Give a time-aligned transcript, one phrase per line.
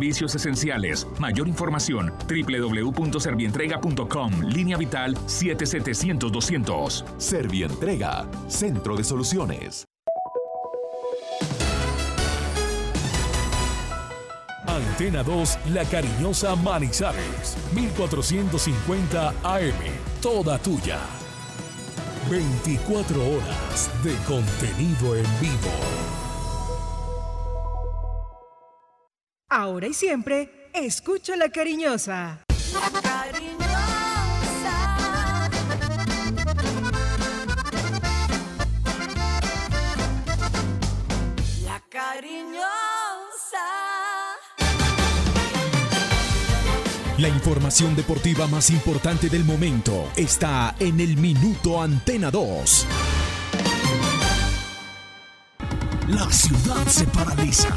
[0.00, 1.08] Servicios esenciales.
[1.18, 4.42] Mayor información www.servientrega.com.
[4.42, 7.18] Línea Vital 7700-200.
[7.18, 9.88] Servientrega, Centro de Soluciones.
[14.68, 19.74] Antena 2, La Cariñosa Manizales, 1450 AM,
[20.22, 21.00] toda tuya.
[22.30, 26.07] 24 horas de contenido en vivo.
[29.60, 32.44] Ahora y siempre, escucha La Cariñosa.
[32.80, 33.58] La cariñosa.
[41.64, 42.68] La cariñosa.
[47.18, 52.86] La información deportiva más importante del momento está en el Minuto Antena 2.
[56.06, 57.76] La ciudad se paraliza.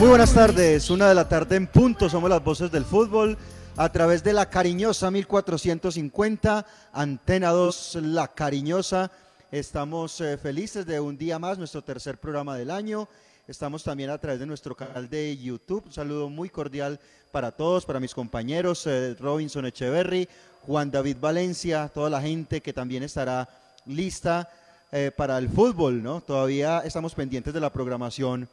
[0.00, 3.36] Muy buenas tardes, una de la tarde en punto, somos las voces del fútbol
[3.76, 9.10] a través de la cariñosa 1450, Antena 2, la cariñosa.
[9.52, 13.10] Estamos eh, felices de un día más, nuestro tercer programa del año.
[13.46, 15.84] Estamos también a través de nuestro canal de YouTube.
[15.84, 16.98] Un saludo muy cordial
[17.30, 20.26] para todos, para mis compañeros, eh, Robinson Echeverry,
[20.62, 23.50] Juan David Valencia, toda la gente que también estará
[23.84, 24.48] lista
[24.92, 26.22] eh, para el fútbol, ¿no?
[26.22, 28.48] Todavía estamos pendientes de la programación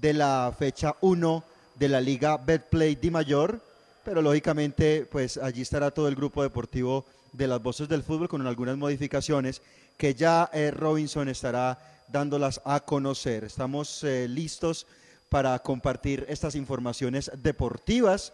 [0.00, 1.44] de la fecha 1
[1.76, 3.60] de la Liga Betplay Di Mayor,
[4.04, 8.46] pero lógicamente pues allí estará todo el grupo deportivo de las voces del fútbol con
[8.46, 9.62] algunas modificaciones
[9.96, 13.44] que ya eh, Robinson estará dándolas a conocer.
[13.44, 14.86] Estamos eh, listos
[15.28, 18.32] para compartir estas informaciones deportivas,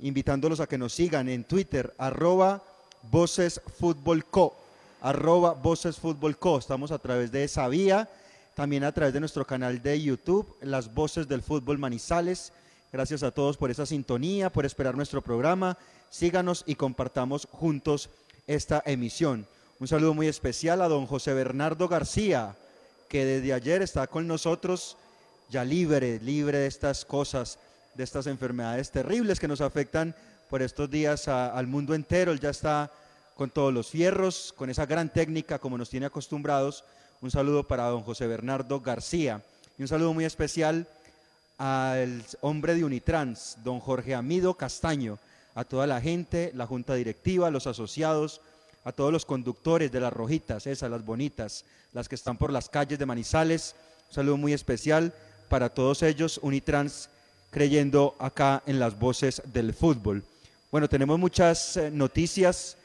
[0.00, 2.62] invitándolos a que nos sigan en Twitter, arroba
[3.10, 4.56] Voces Fútbol Co,
[5.00, 6.58] arroba Voces Fútbol Co.
[6.58, 8.08] Estamos a través de esa vía,
[8.54, 12.52] también a través de nuestro canal de YouTube, Las Voces del Fútbol Manizales.
[12.92, 15.78] Gracias a todos por esa sintonía, por esperar nuestro programa.
[16.10, 18.10] Síganos y compartamos juntos
[18.46, 19.46] esta emisión.
[19.80, 22.54] Un saludo muy especial a don José Bernardo García,
[23.08, 24.96] que desde ayer está con nosotros
[25.48, 27.58] ya libre, libre de estas cosas,
[27.94, 30.14] de estas enfermedades terribles que nos afectan
[30.50, 32.32] por estos días al mundo entero.
[32.32, 32.90] Él ya está
[33.34, 36.84] con todos los fierros, con esa gran técnica como nos tiene acostumbrados.
[37.22, 39.40] Un saludo para don José Bernardo García
[39.78, 40.88] y un saludo muy especial
[41.56, 45.20] al hombre de Unitrans, don Jorge Amido Castaño,
[45.54, 48.40] a toda la gente, la junta directiva, los asociados,
[48.82, 52.68] a todos los conductores de las rojitas, esas, las bonitas, las que están por las
[52.68, 53.76] calles de Manizales.
[54.08, 55.14] Un saludo muy especial
[55.48, 57.08] para todos ellos, Unitrans,
[57.52, 60.24] creyendo acá en las voces del fútbol.
[60.72, 62.76] Bueno, tenemos muchas eh, noticias,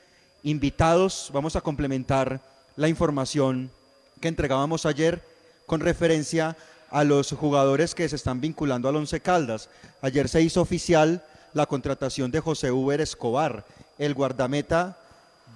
[0.44, 2.40] invitados, vamos a complementar
[2.76, 3.72] la información
[4.20, 5.22] que entregábamos ayer
[5.66, 6.56] con referencia
[6.90, 9.70] a los jugadores que se están vinculando al Once Caldas.
[10.02, 11.24] Ayer se hizo oficial
[11.54, 13.66] la contratación de José Uber Escobar,
[13.98, 14.98] el guardameta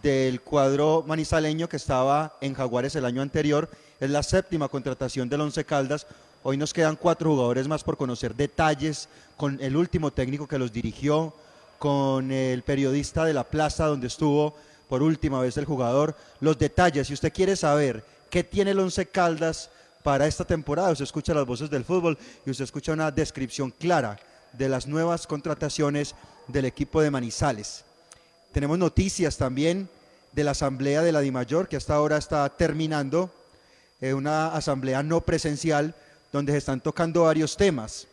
[0.02, 3.70] del cuadro manizaleño que estaba en Jaguares el año anterior.
[4.00, 6.08] Es la séptima contratación del Once Caldas.
[6.44, 10.74] Hoy nos quedan cuatro jugadores más por conocer detalles con el último técnico que los
[10.74, 11.34] dirigió,
[11.78, 14.56] con el periodista de la plaza donde estuvo
[14.90, 16.16] por última vez el jugador.
[16.40, 19.70] Los detalles, si usted quiere saber qué tiene el Once Caldas
[20.02, 24.18] para esta temporada, usted escucha las voces del fútbol y usted escucha una descripción clara
[24.54, 26.16] de las nuevas contrataciones
[26.48, 27.84] del equipo de Manizales.
[28.52, 29.88] Tenemos noticias también
[30.32, 33.30] de la asamblea de la DIMAYOR que hasta ahora está terminando,
[34.00, 35.94] eh, una asamblea no presencial
[36.32, 38.08] donde se están tocando varios temas.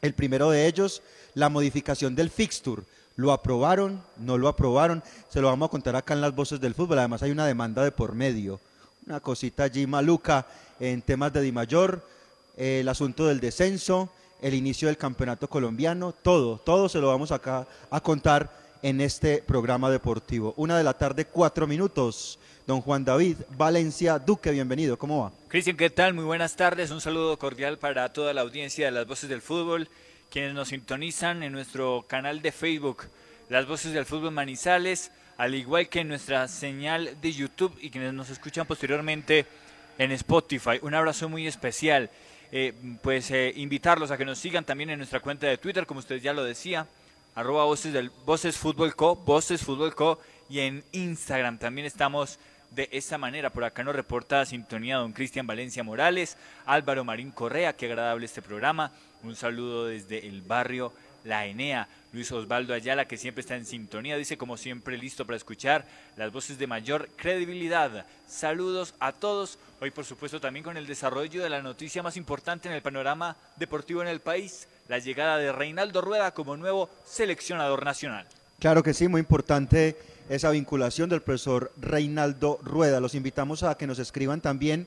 [0.00, 1.02] El primero de ellos,
[1.34, 2.82] la modificación del fixture.
[3.16, 4.02] ¿Lo aprobaron?
[4.16, 5.02] ¿No lo aprobaron?
[5.30, 6.98] Se lo vamos a contar acá en las voces del fútbol.
[6.98, 8.58] Además hay una demanda de por medio.
[9.06, 10.46] Una cosita allí maluca
[10.78, 12.06] en temas de Dimayor,
[12.56, 14.10] eh, el asunto del descenso,
[14.40, 18.50] el inicio del campeonato colombiano, todo, todo se lo vamos acá a contar
[18.82, 20.54] en este programa deportivo.
[20.56, 22.38] Una de la tarde, cuatro minutos.
[22.64, 25.32] Don Juan David Valencia Duque, bienvenido, ¿cómo va?
[25.48, 26.14] Cristian, ¿qué tal?
[26.14, 26.92] Muy buenas tardes.
[26.92, 29.88] Un saludo cordial para toda la audiencia de las voces del fútbol.
[30.30, 33.02] quienes nos sintonizan en nuestro canal de Facebook,
[33.48, 35.10] Las Voces del Fútbol Manizales,
[35.42, 39.44] al igual que nuestra señal de YouTube y quienes nos escuchan posteriormente
[39.98, 40.78] en Spotify.
[40.82, 42.10] Un abrazo muy especial.
[42.52, 42.72] Eh,
[43.02, 46.20] pues eh, invitarlos a que nos sigan también en nuestra cuenta de Twitter, como usted
[46.20, 46.86] ya lo decía,
[47.34, 52.38] arroba voces del Voces Fútbol Co, Voces Fútbol Co, y en Instagram también estamos
[52.70, 53.50] de esta manera.
[53.50, 56.36] Por acá nos reporta sintonía don Cristian Valencia Morales,
[56.66, 58.92] Álvaro Marín Correa, qué agradable este programa.
[59.24, 60.92] Un saludo desde el barrio
[61.24, 61.88] La Enea.
[62.12, 65.86] Luis Osvaldo Ayala, que siempre está en sintonía, dice como siempre listo para escuchar
[66.16, 68.04] las voces de mayor credibilidad.
[68.28, 69.58] Saludos a todos.
[69.80, 73.36] Hoy por supuesto también con el desarrollo de la noticia más importante en el panorama
[73.56, 78.26] deportivo en el país, la llegada de Reinaldo Rueda como nuevo seleccionador nacional.
[78.58, 79.96] Claro que sí, muy importante
[80.28, 83.00] esa vinculación del profesor Reinaldo Rueda.
[83.00, 84.86] Los invitamos a que nos escriban también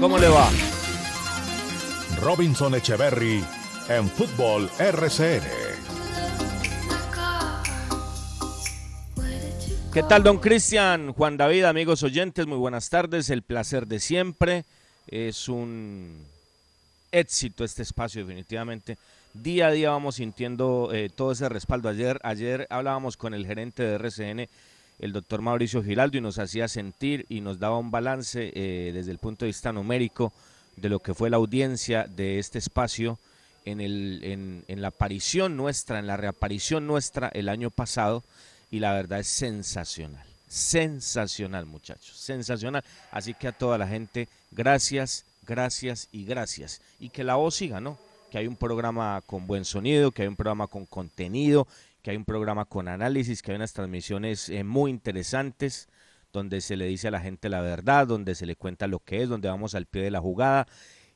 [0.00, 0.48] ¿Cómo le va?
[2.22, 3.44] Robinson Echeverry
[3.88, 5.42] en Fútbol RCN.
[9.92, 11.12] ¿Qué tal, don Cristian?
[11.12, 13.30] Juan David, amigos oyentes, muy buenas tardes.
[13.30, 14.64] El placer de siempre.
[15.06, 16.24] Es un
[17.12, 18.96] éxito este espacio, definitivamente.
[19.34, 21.88] Día a día vamos sintiendo eh, todo ese respaldo.
[21.88, 24.48] Ayer, ayer hablábamos con el gerente de RCN,
[24.98, 29.12] el doctor Mauricio Giraldo, y nos hacía sentir y nos daba un balance eh, desde
[29.12, 30.32] el punto de vista numérico
[30.76, 33.18] de lo que fue la audiencia de este espacio
[33.64, 38.22] en, el, en, la aparición nuestra, en la reaparición nuestra el año pasado,
[38.70, 40.24] y la verdad es sensacional.
[40.48, 42.84] Sensacional, muchachos, sensacional.
[43.10, 46.80] Así que a toda la gente, gracias, gracias y gracias.
[47.00, 47.98] Y que la voz siga, ¿no?
[48.30, 51.66] Que hay un programa con buen sonido, que hay un programa con contenido,
[52.02, 55.88] que hay un programa con análisis, que hay unas transmisiones eh, muy interesantes,
[56.32, 59.22] donde se le dice a la gente la verdad, donde se le cuenta lo que
[59.22, 60.66] es, donde vamos al pie de la jugada.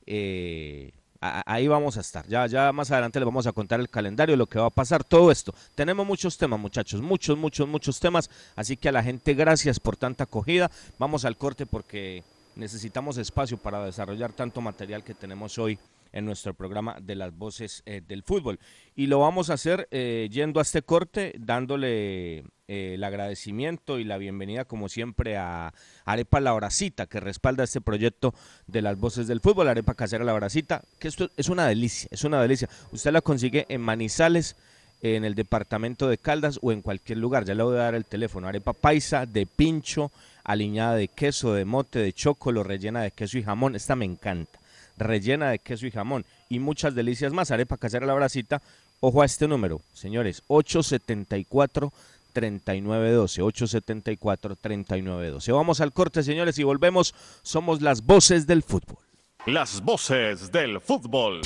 [0.07, 2.27] Eh, ahí vamos a estar.
[2.27, 5.05] Ya, ya más adelante les vamos a contar el calendario, lo que va a pasar,
[5.05, 5.55] todo esto.
[5.75, 8.31] Tenemos muchos temas, muchachos, muchos, muchos, muchos temas.
[8.57, 10.71] Así que a la gente, gracias por tanta acogida.
[10.99, 12.23] Vamos al corte porque
[12.57, 15.79] necesitamos espacio para desarrollar tanto material que tenemos hoy
[16.13, 18.59] en nuestro programa de las voces eh, del fútbol.
[18.97, 24.05] Y lo vamos a hacer eh, yendo a este corte, dándole eh, el agradecimiento y
[24.05, 25.73] la bienvenida, como siempre, a
[26.05, 28.35] Arepa La Horacita, que respalda este proyecto
[28.67, 29.69] de las voces del fútbol.
[29.69, 32.69] Arepa Casera La Horacita, que esto es una delicia, es una delicia.
[32.93, 34.55] Usted la consigue en Manizales,
[35.01, 37.47] en el departamento de Caldas o en cualquier lugar.
[37.47, 38.49] Ya le voy a dar el teléfono.
[38.49, 40.11] Arepa paisa, de pincho,
[40.45, 43.77] aliñada de queso, de mote, de chocolo, rellena de queso y jamón.
[43.77, 44.59] Esta me encanta.
[44.99, 46.27] Rellena de queso y jamón.
[46.51, 47.51] Y muchas delicias más.
[47.51, 48.61] Arepa casera la bracita.
[49.01, 50.43] Ojo a este número, señores.
[50.49, 51.93] 874
[52.39, 53.43] 3912.
[53.43, 55.53] 874 3912.
[55.53, 57.15] Vamos al corte, señores, y volvemos.
[57.43, 58.99] Somos las voces del fútbol.
[59.47, 61.41] Las voces del fútbol.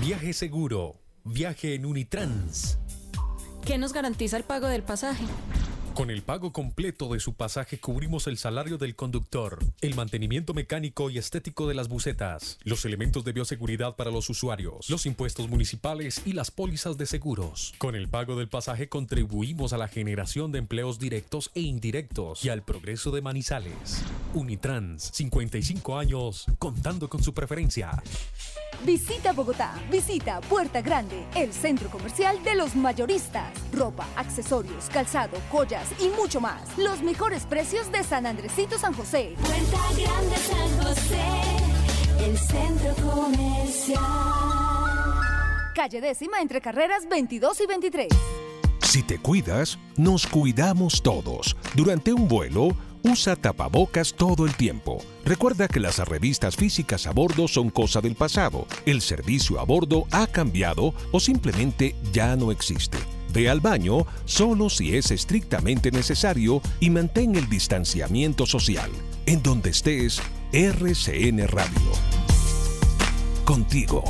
[0.00, 0.96] Viaje seguro.
[1.24, 2.78] Viaje en Unitrans.
[3.66, 5.24] ¿Qué nos garantiza el pago del pasaje?
[5.94, 11.08] Con el pago completo de su pasaje cubrimos el salario del conductor, el mantenimiento mecánico
[11.08, 16.22] y estético de las bucetas, los elementos de bioseguridad para los usuarios, los impuestos municipales
[16.24, 17.74] y las pólizas de seguros.
[17.78, 22.48] Con el pago del pasaje contribuimos a la generación de empleos directos e indirectos y
[22.48, 24.02] al progreso de Manizales.
[24.34, 28.02] Unitrans, 55 años, contando con su preferencia.
[28.84, 33.52] Visita Bogotá, visita Puerta Grande, el centro comercial de los mayoristas.
[33.72, 36.76] Ropa, accesorios, calzado, joyas y mucho más.
[36.78, 39.34] Los mejores precios de San Andresito San José.
[39.40, 44.00] Puerta Grande San José, el centro comercial.
[45.74, 48.08] Calle décima entre carreras 22 y 23.
[48.80, 51.56] Si te cuidas, nos cuidamos todos.
[51.74, 54.98] Durante un vuelo, usa tapabocas todo el tiempo.
[55.24, 58.66] Recuerda que las revistas físicas a bordo son cosa del pasado.
[58.86, 62.98] El servicio a bordo ha cambiado o simplemente ya no existe.
[63.34, 68.90] Ve al baño solo si es estrictamente necesario y mantén el distanciamiento social.
[69.26, 70.22] En donde estés,
[70.52, 71.90] RCN Radio.
[73.44, 74.04] Contigo.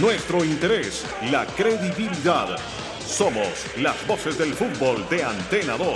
[0.00, 2.58] Nuestro interés, la credibilidad.
[3.06, 3.46] Somos
[3.78, 5.86] las voces del fútbol de Antena 2.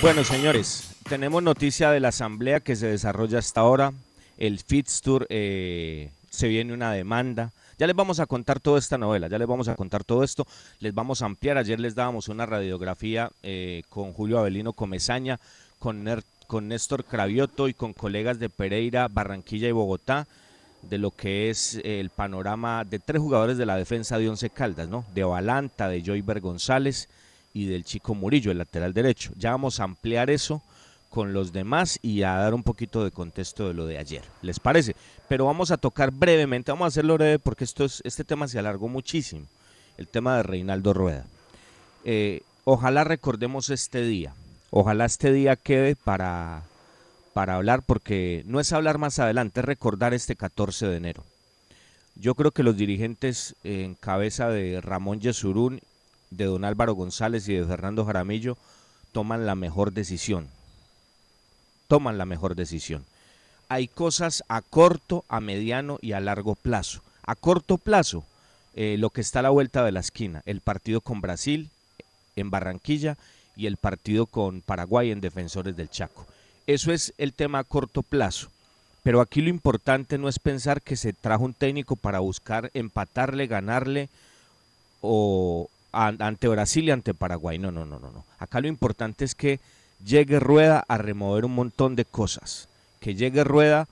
[0.00, 3.92] Bueno, señores, tenemos noticia de la asamblea que se desarrolla hasta ahora.
[4.38, 7.52] El Fitztour eh, se viene una demanda.
[7.78, 10.46] Ya les vamos a contar toda esta novela, ya les vamos a contar todo esto,
[10.80, 11.58] les vamos a ampliar.
[11.58, 15.38] Ayer les dábamos una radiografía eh, con Julio Avelino Comezaña,
[15.78, 16.04] con,
[16.46, 20.26] con Néstor Cravioto y con colegas de Pereira, Barranquilla y Bogotá
[20.82, 24.88] de lo que es el panorama de tres jugadores de la defensa de Once Caldas,
[24.88, 25.04] ¿no?
[25.14, 27.08] De Valanta, de Joyber González
[27.52, 29.32] y del Chico Murillo, el lateral derecho.
[29.36, 30.62] Ya vamos a ampliar eso
[31.16, 34.22] con los demás y a dar un poquito de contexto de lo de ayer.
[34.42, 34.94] ¿Les parece?
[35.28, 38.58] Pero vamos a tocar brevemente, vamos a hacerlo breve porque esto es, este tema se
[38.58, 39.46] alargó muchísimo,
[39.96, 41.24] el tema de Reinaldo Rueda.
[42.04, 44.34] Eh, ojalá recordemos este día,
[44.68, 46.64] ojalá este día quede para,
[47.32, 51.24] para hablar porque no es hablar más adelante, es recordar este 14 de enero.
[52.14, 55.80] Yo creo que los dirigentes en cabeza de Ramón Yesurún,
[56.28, 58.58] de don Álvaro González y de Fernando Jaramillo
[59.12, 60.54] toman la mejor decisión
[61.88, 63.04] toman la mejor decisión.
[63.68, 67.02] Hay cosas a corto, a mediano y a largo plazo.
[67.22, 68.24] A corto plazo,
[68.74, 71.70] eh, lo que está a la vuelta de la esquina, el partido con Brasil
[72.36, 73.16] en Barranquilla
[73.56, 76.26] y el partido con Paraguay en Defensores del Chaco.
[76.66, 78.48] Eso es el tema a corto plazo.
[79.02, 83.46] Pero aquí lo importante no es pensar que se trajo un técnico para buscar empatarle,
[83.46, 84.08] ganarle
[85.00, 87.58] o ante Brasil y ante Paraguay.
[87.58, 88.24] No, no, no, no, no.
[88.38, 89.60] Acá lo importante es que
[90.04, 92.68] llegue Rueda a remover un montón de cosas.
[93.00, 93.88] Que llegue Rueda,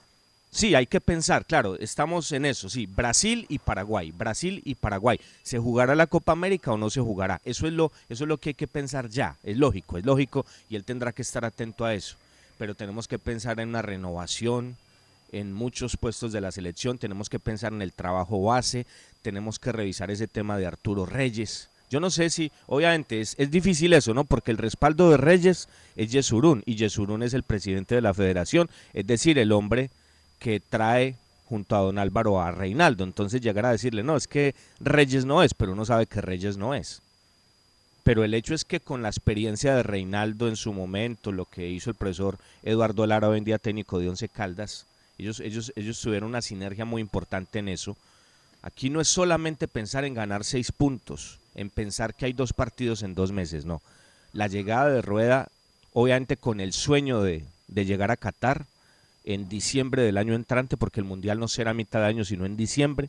[0.51, 5.21] sí, hay que pensar, claro, estamos en eso, sí, Brasil y Paraguay, Brasil y Paraguay.
[5.43, 7.41] ¿Se jugará la Copa América o no se jugará?
[7.45, 10.47] Eso es lo, eso es lo que hay que pensar ya, es lógico, es lógico
[10.69, 12.17] y él tendrá que estar atento a eso.
[12.59, 14.77] Pero tenemos que pensar en una renovación,
[15.33, 18.87] en muchos puestos de la selección, tenemos que pensar en el trabajo base,
[19.23, 23.53] tenemos que revisar ese tema de Arturo Reyes, yo no sé si, obviamente, es, es,
[23.53, 24.25] difícil eso, ¿no?
[24.25, 28.69] Porque el respaldo de Reyes es Yesurún y Yesurún es el presidente de la federación,
[28.95, 29.91] es decir, el hombre
[30.41, 33.05] que trae junto a don Álvaro a Reinaldo.
[33.05, 36.57] Entonces llegar a decirle, no, es que Reyes no es, pero uno sabe que Reyes
[36.57, 37.01] no es.
[38.03, 41.69] Pero el hecho es que con la experiencia de Reinaldo en su momento, lo que
[41.69, 44.85] hizo el profesor Eduardo Lara, hoy en día técnico de Once Caldas,
[45.17, 47.97] ellos, ellos, ellos tuvieron una sinergia muy importante en eso.
[48.63, 53.03] Aquí no es solamente pensar en ganar seis puntos, en pensar que hay dos partidos
[53.03, 53.81] en dos meses, no.
[54.33, 55.49] La llegada de Rueda,
[55.93, 58.67] obviamente con el sueño de, llegar a Qatar
[59.25, 62.45] en diciembre del año entrante, porque el Mundial no será a mitad de año, sino
[62.45, 63.09] en diciembre,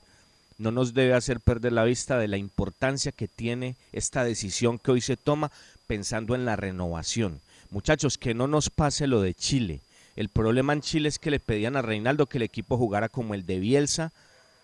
[0.57, 4.91] no nos debe hacer perder la vista de la importancia que tiene esta decisión que
[4.91, 5.51] hoy se toma
[5.87, 7.41] pensando en la renovación.
[7.71, 9.81] Muchachos, que no nos pase lo de Chile.
[10.15, 13.33] El problema en Chile es que le pedían a Reinaldo que el equipo jugara como
[13.33, 14.13] el de Bielsa,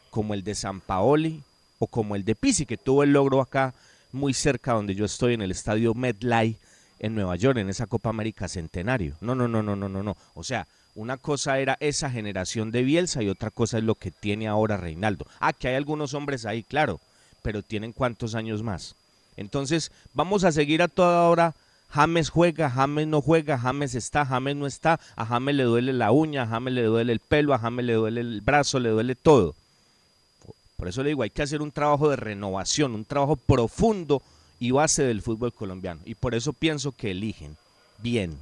[0.09, 1.43] como el de San Paoli,
[1.81, 3.73] o como el de Pisi, que tuvo el logro acá
[4.11, 6.59] muy cerca donde yo estoy en el estadio MetLife
[6.99, 9.15] en Nueva York, en esa Copa América Centenario.
[9.19, 10.15] No, no, no, no, no, no, no.
[10.35, 14.11] O sea, una cosa era esa generación de Bielsa y otra cosa es lo que
[14.11, 15.25] tiene ahora Reinaldo.
[15.39, 16.99] Ah, que hay algunos hombres ahí, claro,
[17.41, 18.93] pero tienen cuántos años más.
[19.35, 21.55] Entonces, vamos a seguir a toda hora.
[21.89, 26.11] James juega, James no juega, James está, James no está, a James le duele la
[26.11, 29.15] uña, a James le duele el pelo, a James le duele el brazo, le duele
[29.15, 29.55] todo.
[30.81, 34.23] Por eso le digo, hay que hacer un trabajo de renovación, un trabajo profundo
[34.59, 36.01] y base del fútbol colombiano.
[36.05, 37.55] Y por eso pienso que eligen
[37.99, 38.35] bien.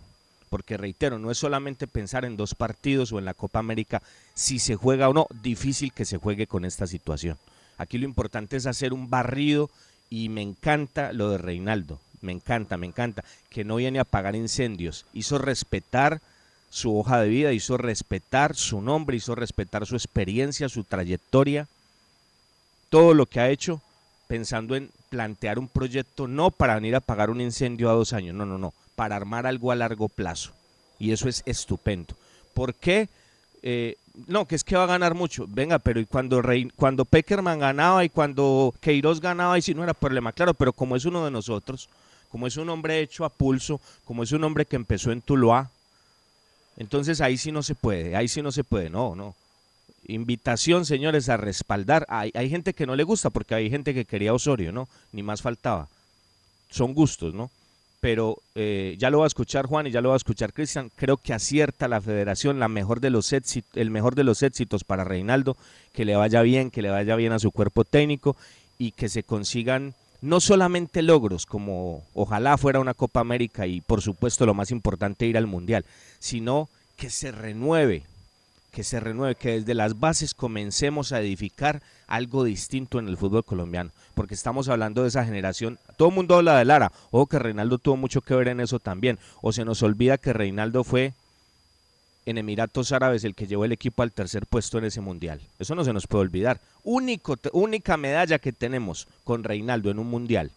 [0.49, 4.01] Porque reitero, no es solamente pensar en dos partidos o en la Copa América,
[4.35, 7.37] si se juega o no, difícil que se juegue con esta situación.
[7.77, 9.69] Aquí lo importante es hacer un barrido
[10.09, 14.37] y me encanta lo de Reinaldo, me encanta, me encanta, que no viene a apagar
[14.37, 16.21] incendios, hizo respetar
[16.69, 21.67] su hoja de vida, hizo respetar su nombre, hizo respetar su experiencia, su trayectoria
[22.89, 23.81] todo lo que ha hecho
[24.27, 28.35] pensando en plantear un proyecto no para venir a pagar un incendio a dos años,
[28.35, 30.51] no, no, no, para armar algo a largo plazo.
[30.99, 32.15] Y eso es estupendo.
[32.53, 33.09] ¿Por qué?
[33.63, 33.95] Eh,
[34.27, 35.45] no, que es que va a ganar mucho.
[35.47, 36.41] Venga, pero y cuando,
[36.75, 40.95] cuando Peckerman ganaba y cuando Queiroz ganaba, y si no era problema, claro, pero como
[40.95, 41.89] es uno de nosotros,
[42.29, 45.69] como es un hombre hecho a pulso, como es un hombre que empezó en Tuluá,
[46.77, 49.35] entonces ahí sí no se puede, ahí sí no se puede, no, no.
[50.07, 52.05] Invitación, señores, a respaldar.
[52.09, 54.87] Hay, hay gente que no le gusta porque hay gente que quería Osorio, ¿no?
[55.11, 55.87] Ni más faltaba.
[56.69, 57.49] Son gustos, ¿no?
[57.99, 60.89] pero eh, ya lo va a escuchar Juan y ya lo va a escuchar Cristian.
[60.95, 65.03] Creo que acierta la federación, la mejor de los el mejor de los éxitos para
[65.03, 65.57] Reinaldo,
[65.93, 68.35] que le vaya bien, que le vaya bien a su cuerpo técnico
[68.77, 74.01] y que se consigan no solamente logros, como ojalá fuera una Copa América y por
[74.01, 75.85] supuesto lo más importante ir al Mundial,
[76.19, 78.03] sino que se renueve,
[78.79, 83.43] que se renueve, que desde las bases comencemos a edificar algo distinto en el fútbol
[83.43, 87.39] colombiano, porque estamos hablando de esa generación, todo el mundo habla de Lara, o que
[87.39, 91.11] Reinaldo tuvo mucho que ver en eso también, o se nos olvida que Reinaldo fue
[92.25, 95.41] en Emiratos Árabes el que llevó el equipo al tercer puesto en ese mundial.
[95.59, 96.61] Eso no se nos puede olvidar.
[96.85, 100.51] Único, única medalla que tenemos con Reinaldo en un mundial,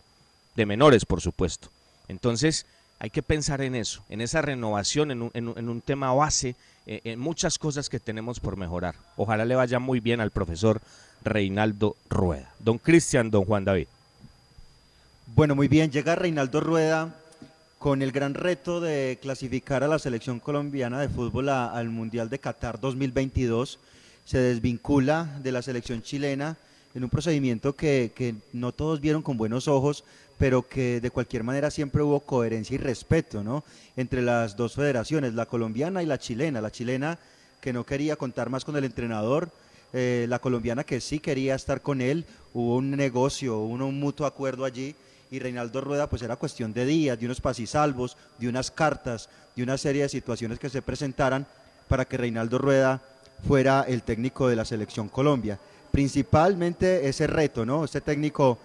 [0.55, 1.71] de menores por supuesto.
[2.07, 2.67] Entonces
[3.01, 6.55] hay que pensar en eso, en esa renovación, en un, en un tema base,
[6.87, 8.95] en muchas cosas que tenemos por mejorar.
[9.17, 10.81] Ojalá le vaya muy bien al profesor
[11.25, 12.53] Reinaldo Rueda.
[12.59, 13.87] Don Cristian, don Juan David.
[15.35, 17.15] Bueno, muy bien, llega Reinaldo Rueda
[17.79, 22.39] con el gran reto de clasificar a la selección colombiana de fútbol al Mundial de
[22.39, 23.79] Qatar 2022.
[24.25, 26.57] Se desvincula de la selección chilena
[26.95, 30.05] en un procedimiento que, que, no todos vieron con buenos ojos,
[30.39, 33.65] pero que de cualquier manera siempre hubo coherencia y respeto ¿no?
[33.97, 36.61] entre las dos federaciones, la colombiana y la chilena.
[36.61, 37.19] La chilena
[37.61, 39.51] que no quería contar más con el entrenador,
[39.93, 42.25] eh, la colombiana que sí quería estar con él,
[42.55, 44.95] hubo un negocio, un mutuo acuerdo allí
[45.31, 49.63] y Reinaldo Rueda pues era cuestión de días, de unos pasisalvos, de unas cartas, de
[49.63, 51.47] una serie de situaciones que se presentaran
[51.89, 53.01] para que Reinaldo Rueda
[53.47, 55.59] fuera el técnico de la selección Colombia.
[55.91, 57.85] Principalmente ese reto, ¿no?
[57.85, 58.59] Este técnico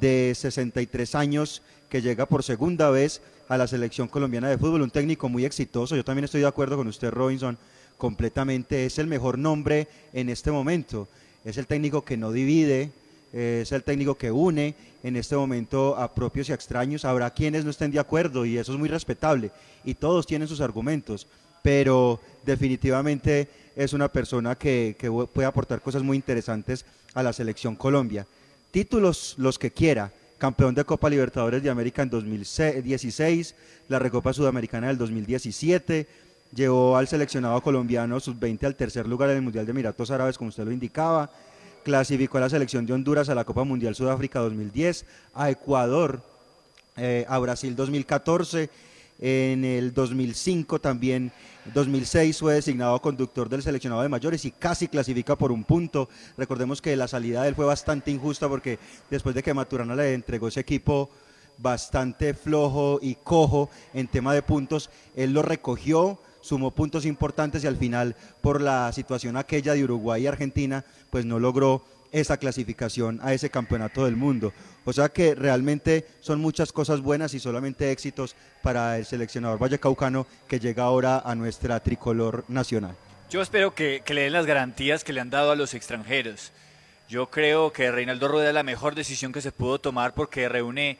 [0.00, 4.90] de 63 años que llega por segunda vez a la selección colombiana de fútbol, un
[4.90, 7.58] técnico muy exitoso, yo también estoy de acuerdo con usted Robinson,
[7.98, 11.08] completamente es el mejor nombre en este momento,
[11.44, 12.90] es el técnico que no divide,
[13.32, 17.04] es el técnico que une en este momento a propios y a extraños.
[17.04, 19.50] Habrá quienes no estén de acuerdo y eso es muy respetable
[19.84, 21.26] y todos tienen sus argumentos,
[21.62, 27.74] pero definitivamente es una persona que, que puede aportar cosas muy interesantes a la selección
[27.74, 28.26] Colombia.
[28.74, 33.54] Títulos los que quiera, campeón de Copa Libertadores de América en 2016,
[33.88, 36.08] la Recopa Sudamericana del 2017,
[36.52, 40.48] llevó al seleccionado colombiano sub-20 al tercer lugar en el Mundial de Emiratos Árabes, como
[40.48, 41.30] usted lo indicaba,
[41.84, 46.20] clasificó a la selección de Honduras a la Copa Mundial Sudáfrica 2010, a Ecuador,
[46.96, 48.70] eh, a Brasil 2014,
[49.18, 51.32] en el 2005 también,
[51.72, 56.08] 2006 fue designado conductor del seleccionado de mayores y casi clasifica por un punto.
[56.36, 58.78] Recordemos que la salida de él fue bastante injusta porque
[59.10, 61.10] después de que Maturana le entregó ese equipo
[61.58, 67.66] bastante flojo y cojo en tema de puntos, él lo recogió, sumó puntos importantes y
[67.66, 71.82] al final por la situación aquella de Uruguay y Argentina, pues no logró
[72.14, 74.52] esa clasificación a ese campeonato del mundo.
[74.84, 80.26] O sea que realmente son muchas cosas buenas y solamente éxitos para el seleccionador vallecaucano
[80.46, 82.94] que llega ahora a nuestra tricolor nacional.
[83.30, 86.52] Yo espero que, que le den las garantías que le han dado a los extranjeros.
[87.08, 90.98] Yo creo que Reinaldo Rueda es la mejor decisión que se pudo tomar porque reúne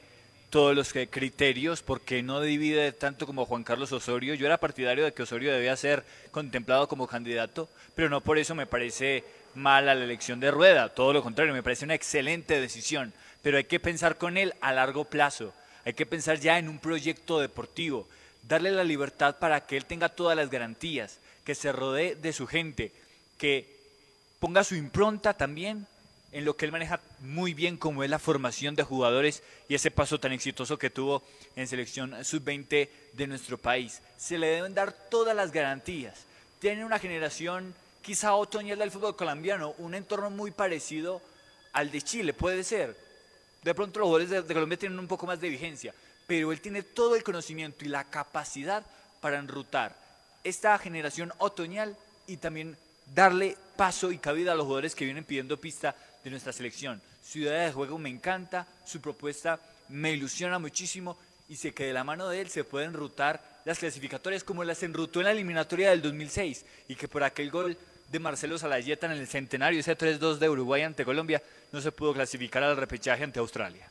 [0.50, 4.34] todos los criterios, porque no divide tanto como Juan Carlos Osorio.
[4.34, 8.54] Yo era partidario de que Osorio debía ser contemplado como candidato, pero no por eso
[8.54, 9.24] me parece
[9.54, 13.12] mala la elección de Rueda, todo lo contrario, me parece una excelente decisión,
[13.42, 15.52] pero hay que pensar con él a largo plazo,
[15.84, 18.08] hay que pensar ya en un proyecto deportivo,
[18.42, 22.46] darle la libertad para que él tenga todas las garantías, que se rodee de su
[22.46, 22.92] gente,
[23.38, 23.68] que
[24.40, 25.86] ponga su impronta también
[26.32, 29.92] en lo que él maneja muy bien como es la formación de jugadores y ese
[29.92, 31.22] paso tan exitoso que tuvo
[31.54, 34.02] en selección sub-20 de nuestro país.
[34.18, 36.24] Se le deben dar todas las garantías.
[36.58, 37.72] Tiene una generación
[38.04, 41.22] quizá otoñal del fútbol colombiano, un entorno muy parecido
[41.72, 42.96] al de Chile, puede ser.
[43.62, 45.94] De pronto los jugadores de, Colombia tienen un poco más de vigencia,
[46.26, 48.84] pero él tiene todo el conocimiento y la capacidad
[49.20, 49.96] para enrutar
[50.44, 52.76] esta generación otoñal y también
[53.14, 57.00] darle paso y cabida a los jugadores que vienen pidiendo pista de nuestra selección.
[57.34, 61.16] Idea de juego me encanta, su propuesta me ilusiona muchísimo
[61.48, 64.82] y sé que de la mano de él se pueden enrutar las clasificatorias como las
[64.82, 67.78] enrutó en la eliminatoria del 2006 y que por aquel gol
[68.14, 72.14] de Marcelo Salayeta en el centenario, ese 3-2 de Uruguay ante Colombia, no se pudo
[72.14, 73.88] clasificar al repechaje ante Australia.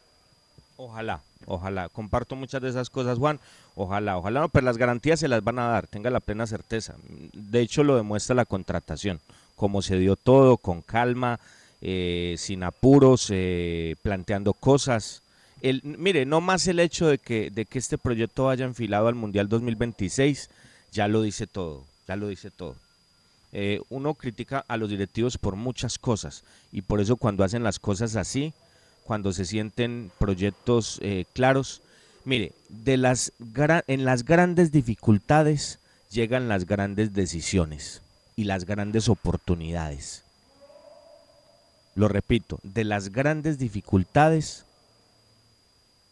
[0.78, 1.90] Ojalá, ojalá.
[1.90, 3.38] Comparto muchas de esas cosas, Juan.
[3.76, 6.96] Ojalá, ojalá no, pero las garantías se las van a dar, tenga la plena certeza.
[7.34, 9.20] De hecho, lo demuestra la contratación,
[9.58, 11.42] como se dio todo, con calma,
[11.82, 15.22] eh, sin apuros, eh, planteando cosas.
[15.62, 19.16] El, mire, no más el hecho de que, de que este proyecto vaya enfilado al
[19.16, 20.50] Mundial 2026,
[20.94, 22.78] ya lo dice todo, ya lo dice todo.
[23.54, 27.80] Eh, uno critica a los directivos por muchas cosas y por eso cuando hacen las
[27.80, 28.54] cosas así,
[29.04, 31.00] cuando se sienten proyectos
[31.34, 31.82] claros,
[32.26, 33.34] Mire, de las
[33.88, 38.02] en las grandes dificultades llegan las grandes decisiones
[38.36, 40.24] y las grandes oportunidades.
[41.96, 44.64] Lo repito, de las grandes dificultades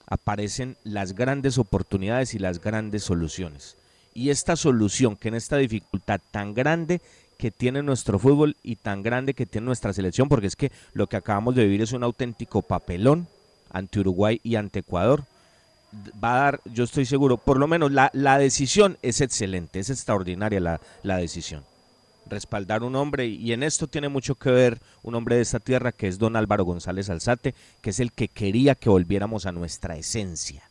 [0.05, 3.77] aparecen las grandes oportunidades y las grandes soluciones.
[4.13, 6.99] Y esta solución que en esta dificultad tan grande
[7.41, 11.07] que tiene nuestro fútbol y tan grande que tiene nuestra selección, porque es que lo
[11.07, 13.27] que acabamos de vivir es un auténtico papelón
[13.71, 15.23] ante Uruguay y ante Ecuador,
[16.23, 19.89] va a dar, yo estoy seguro, por lo menos la, la decisión es excelente, es
[19.89, 21.63] extraordinaria la, la decisión.
[22.29, 25.91] Respaldar un hombre, y en esto tiene mucho que ver un hombre de esta tierra
[25.91, 29.97] que es don Álvaro González Alzate, que es el que quería que volviéramos a nuestra
[29.97, 30.61] esencia.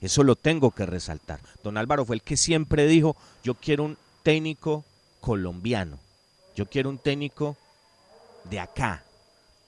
[0.00, 1.40] Eso lo tengo que resaltar.
[1.62, 4.86] Don Álvaro fue el que siempre dijo, yo quiero un técnico
[5.20, 5.98] colombiano,
[6.56, 7.56] yo quiero un técnico
[8.44, 9.04] de acá.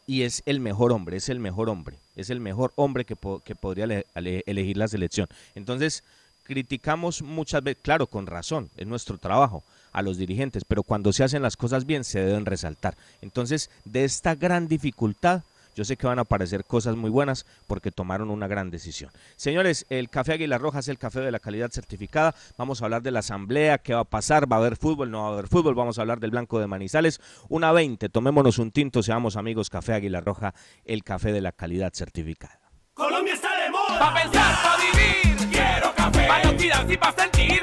[0.07, 3.55] Y es el mejor hombre, es el mejor hombre, es el mejor hombre que, que
[3.55, 5.29] podría ele- ele- elegir la selección.
[5.55, 6.03] Entonces,
[6.43, 9.63] criticamos muchas veces, claro, con razón, es nuestro trabajo
[9.93, 12.97] a los dirigentes, pero cuando se hacen las cosas bien se deben resaltar.
[13.21, 15.43] Entonces, de esta gran dificultad,
[15.75, 19.11] yo sé que van a aparecer cosas muy buenas porque tomaron una gran decisión.
[19.37, 22.35] Señores, el café Águila Roja es el café de la calidad certificada.
[22.57, 25.23] Vamos a hablar de la asamblea, qué va a pasar, va a haber fútbol, no
[25.23, 25.75] va a haber fútbol.
[25.75, 27.21] Vamos a hablar del Blanco de Manizales.
[27.49, 30.55] Una 20, tomémonos un tinto, seamos amigos, café Águila Roja,
[30.85, 32.61] el café de la calidad certificada.
[32.95, 33.99] Colombia está de moda.
[33.99, 35.49] Pa' pensar, pa' vivir.
[35.51, 36.27] Quiero café.
[36.27, 37.62] Pa' no tirar y pa' sentir.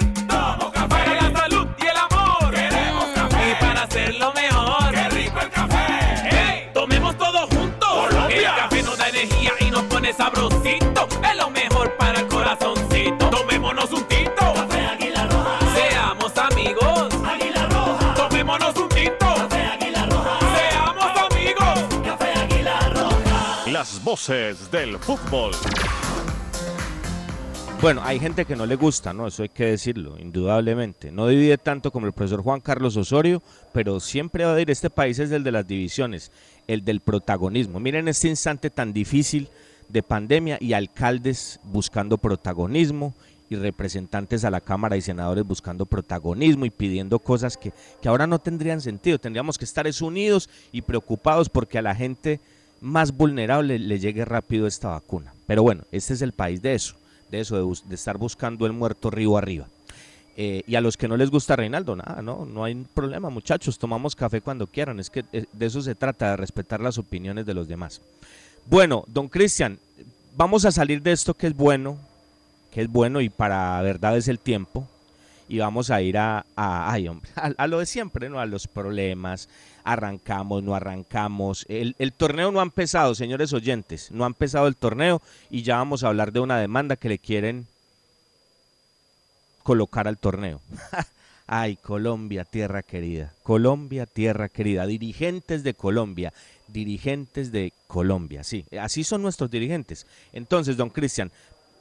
[10.78, 13.30] Es lo mejor para el corazoncito.
[13.30, 14.54] Tomémonos un tinto.
[14.54, 15.60] Café Águila Roja.
[15.74, 17.10] Seamos amigos.
[17.26, 18.14] Águila Roja.
[18.14, 19.26] Tomémonos un tinto.
[19.36, 20.40] Café Águila Roja.
[20.56, 22.04] Seamos amigos.
[22.06, 23.72] Café Águila Roja.
[23.72, 25.54] Las voces del fútbol.
[27.82, 29.26] Bueno, hay gente que no le gusta, ¿no?
[29.26, 31.12] Eso hay que decirlo, indudablemente.
[31.12, 34.90] No divide tanto como el profesor Juan Carlos Osorio, pero siempre va a decir, este
[34.90, 36.32] país es el de las divisiones,
[36.68, 37.80] el del protagonismo.
[37.80, 39.50] Miren este instante tan difícil
[39.90, 43.14] de pandemia y alcaldes buscando protagonismo
[43.50, 48.28] y representantes a la Cámara y senadores buscando protagonismo y pidiendo cosas que, que ahora
[48.28, 49.18] no tendrían sentido.
[49.18, 52.40] Tendríamos que estar es unidos y preocupados porque a la gente
[52.82, 55.34] más vulnerable le llegue rápido esta vacuna.
[55.48, 56.96] Pero bueno, este es el país de eso,
[57.32, 59.68] de eso, de estar buscando el muerto río arriba.
[60.38, 63.78] Eh, y a los que no les gusta Reinaldo, nada, no, no hay problema, muchachos,
[63.78, 67.46] tomamos café cuando quieran, es que eh, de eso se trata, de respetar las opiniones
[67.46, 68.02] de los demás.
[68.66, 69.80] Bueno, don Cristian,
[70.36, 71.98] vamos a salir de esto que es bueno,
[72.72, 74.88] que es bueno y para verdad es el tiempo,
[75.48, 78.40] y vamos a ir a, a, hombre, a, lo de siempre, ¿no?
[78.40, 79.50] A los problemas,
[79.84, 81.66] arrancamos, no arrancamos.
[81.68, 86.04] El torneo no ha empezado, señores oyentes, no ha empezado el torneo y ya vamos
[86.04, 87.66] a hablar de una demanda que le quieren
[89.64, 90.62] colocar al torneo.
[91.52, 93.34] Ay, Colombia, tierra querida.
[93.42, 94.86] Colombia, tierra querida.
[94.86, 96.32] Dirigentes de Colombia.
[96.68, 98.44] Dirigentes de Colombia.
[98.44, 100.06] Sí, así son nuestros dirigentes.
[100.32, 101.32] Entonces, don Cristian,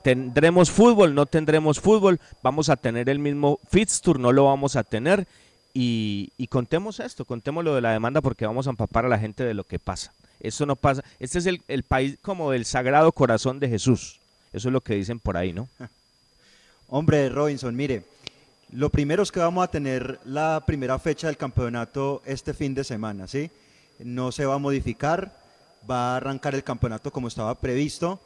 [0.03, 1.15] ¿tendremos fútbol?
[1.15, 2.19] ¿No tendremos fútbol?
[2.43, 4.19] ¿Vamos a tener el mismo fixture?
[4.19, 5.27] ¿No lo vamos a tener?
[5.75, 9.45] Y, contemos esto, contemos lo de la demanda porque vamos a empapar a la gente
[9.45, 10.15] de lo que pasa.
[10.41, 11.05] Eso no pasa.
[11.19, 14.19] Este es el, el país como del sagrado corazón de Jesús.
[14.55, 15.69] Eso es lo que dicen por ahí, ¿no?
[16.89, 18.03] Hombre, Robinson, mire,
[18.73, 22.85] lo primero es que vamos a tener la primera fecha del campeonato este fin de
[22.85, 23.51] semana, ¿sí?
[23.99, 25.33] No se va a modificar,
[25.91, 28.21] va a arrancar el campeonato como estaba previsto.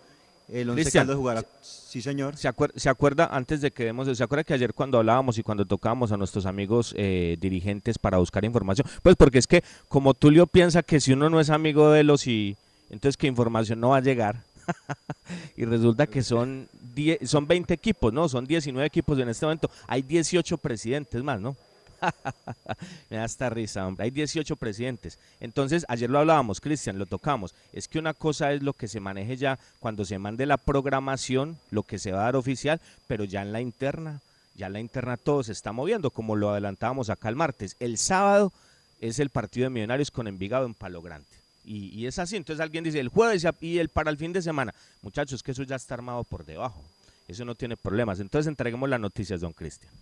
[0.49, 1.45] El Once Cristian, Caldas jugará.
[1.63, 2.37] Sí, señor.
[2.37, 5.43] ¿Se acuerda, ¿Se acuerda, antes de que demos, se acuerda que ayer cuando hablábamos y
[5.43, 8.87] cuando tocábamos a nuestros amigos eh, dirigentes para buscar información?
[9.03, 12.27] Pues porque es que como Tulio piensa que si uno no es amigo de los
[12.27, 12.57] y
[12.91, 14.43] entonces que información no va a llegar.
[15.57, 18.29] y resulta que son 10, son 20 equipos, ¿no?
[18.29, 19.71] Son 19 equipos en este momento.
[19.87, 21.57] Hay 18 presidentes más, ¿no?
[23.11, 24.05] Me da esta risa, hombre.
[24.05, 25.19] Hay 18 presidentes.
[25.41, 27.55] Entonces, ayer lo hablábamos, Cristian, lo tocamos.
[27.73, 31.59] Es que una cosa es lo que se maneje ya cuando se mande la programación,
[31.71, 34.21] lo que se va a dar oficial, pero ya en la interna,
[34.57, 37.77] ya en la interna todo se está moviendo, como lo adelantábamos acá el martes.
[37.81, 38.53] El sábado
[39.01, 41.42] es el partido de Millonarios con Envigado en Palo Grande.
[41.65, 44.43] Y, y es así, entonces alguien dice el jueves y el para el fin de
[44.43, 44.75] semana.
[45.03, 46.83] Muchachos, que eso ya está armado por debajo.
[47.29, 48.21] Eso no tiene problemas.
[48.21, 49.93] Entonces entreguemos las noticias, don Cristian.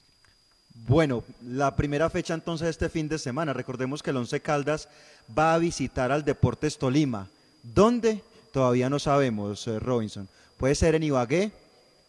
[0.87, 3.53] Bueno, la primera fecha entonces este fin de semana.
[3.53, 4.88] Recordemos que el Once Caldas
[5.37, 7.29] va a visitar al Deportes Tolima.
[7.62, 8.23] ¿Dónde?
[8.53, 10.29] Todavía no sabemos, eh, Robinson.
[10.57, 11.53] Puede ser en Ibagué,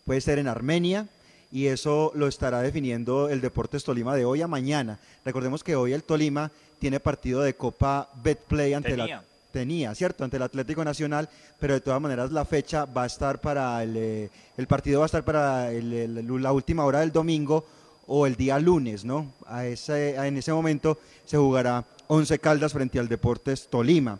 [0.06, 1.08] puede ser en Armenia,
[1.52, 5.00] y eso lo estará definiendo el Deportes Tolima de hoy a mañana.
[5.26, 9.18] Recordemos que hoy el Tolima tiene partido de Copa Betplay ante Tenía.
[9.18, 10.24] la tenía, ¿cierto?
[10.24, 13.96] Ante el Atlético Nacional, pero de todas maneras la fecha va a estar para el,
[13.98, 17.66] eh, el partido va a estar para el- la última hora del domingo
[18.08, 19.32] o el día lunes, ¿no?
[19.48, 24.20] A ese, en ese momento se jugará Once Caldas frente al Deportes Tolima.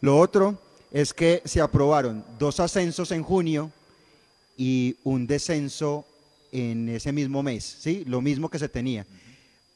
[0.00, 0.58] Lo otro
[0.92, 3.70] es que se aprobaron dos ascensos en junio
[4.56, 6.04] y un descenso
[6.52, 8.04] en ese mismo mes, ¿sí?
[8.06, 9.06] Lo mismo que se tenía.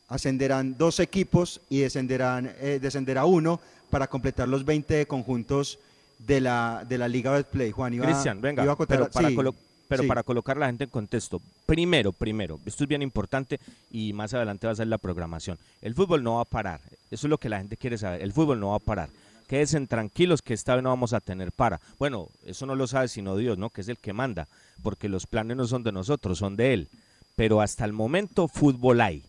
[0.09, 3.59] Ascenderán dos equipos y descenderán, eh, descenderá uno
[3.91, 5.79] para completar los 20 conjuntos
[6.19, 7.71] de la, de la Liga Betplay.
[7.71, 9.55] Juan, iba, Cristian, venga, iba a pero, para, sí, colo-
[9.89, 10.09] pero sí.
[10.09, 14.35] para colocar a la gente en contexto, primero, primero, esto es bien importante y más
[14.35, 15.59] adelante va a ser la programación.
[15.83, 18.33] El fútbol no va a parar, eso es lo que la gente quiere saber, el
[18.33, 19.11] fútbol no va a parar.
[19.47, 21.81] Quédense tranquilos que esta vez no vamos a tener para.
[22.01, 23.71] Bueno, eso no lo sabe sino Dios, ¿no?
[23.71, 24.49] Que es el que manda,
[24.83, 26.89] porque los planes no son de nosotros, son de Él.
[27.37, 29.23] Pero hasta el momento, fútbol hay.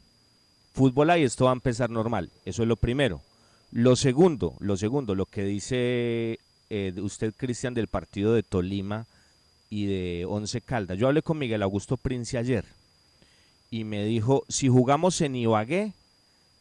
[0.74, 2.32] Fútbol hay, esto va a empezar normal.
[2.46, 3.22] Eso es lo primero.
[3.72, 9.06] Lo segundo, lo segundo, lo que dice eh, usted, Cristian, del partido de Tolima
[9.70, 10.98] y de Once Caldas.
[10.98, 12.64] Yo hablé con Miguel Augusto Prince ayer
[13.70, 15.92] y me dijo, si jugamos en Ibagué,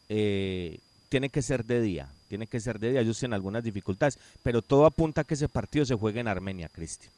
[0.09, 4.19] eh, tiene que ser de día, tiene que ser de día, ellos tienen algunas dificultades,
[4.43, 7.11] pero todo apunta a que ese partido se juegue en Armenia, Cristian.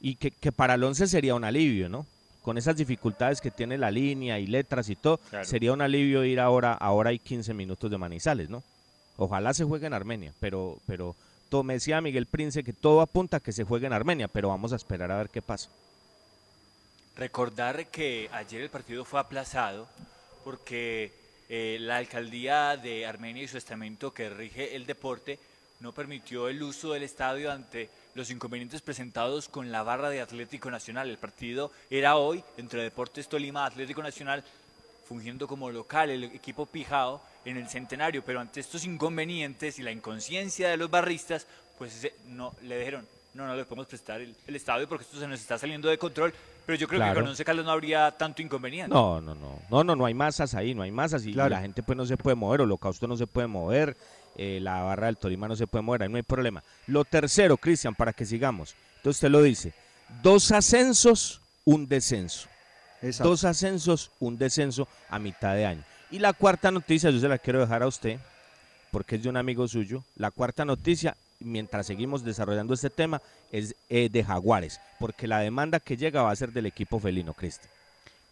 [0.00, 2.06] Y que, que para el Once sería un alivio, ¿no?
[2.42, 5.44] Con esas dificultades que tiene la línea y letras y todo, Claro.
[5.44, 8.62] sería un alivio ir ahora, ahora hay 15 minutos de Manizales, ¿no?
[9.22, 11.14] Ojalá se juegue en Armenia, pero, pero
[11.50, 14.48] todo, me decía Miguel Prince que todo apunta a que se juegue en Armenia, pero
[14.48, 15.68] vamos a esperar a ver qué pasa.
[17.16, 19.86] Recordar que ayer el partido fue aplazado
[20.42, 21.12] porque
[21.50, 25.38] eh, la alcaldía de Armenia y su estamento que rige el deporte
[25.80, 30.70] no permitió el uso del estadio ante los inconvenientes presentados con la barra de Atlético
[30.70, 31.10] Nacional.
[31.10, 34.42] El partido era hoy entre Deportes Tolima Atlético Nacional
[35.10, 39.90] fungiendo como local el equipo Pijao en el centenario, pero ante estos inconvenientes y la
[39.90, 44.36] inconsciencia de los barristas, pues ese- no le dijeron, no, no le podemos prestar el,
[44.46, 46.32] el estadio porque esto se nos está saliendo de control,
[46.64, 48.94] pero yo creo que con Once Caldas no habría tanto inconveniente.
[48.94, 51.82] No, no, no, no, no, no hay masas ahí, no hay masas y, la gente
[51.82, 53.96] pues no se puede mover, Holocausto no se puede mover,
[54.36, 56.62] eh, la barra del Tolima no se puede mover, ahí no hay problema.
[56.86, 59.72] Lo tercero, Cristian, para que sigamos, entonces usted lo dice,
[60.22, 62.48] dos ascensos, un descenso.
[63.02, 63.30] Exacto.
[63.30, 65.84] Dos ascensos, un descenso a mitad de año.
[66.10, 68.18] Y la cuarta noticia, yo se la quiero dejar a usted,
[68.90, 70.02] porque es de un amigo suyo.
[70.16, 75.80] La cuarta noticia, mientras seguimos desarrollando este tema, es eh, de Jaguares, porque la demanda
[75.80, 77.70] que llega va a ser del equipo felino, Cristian.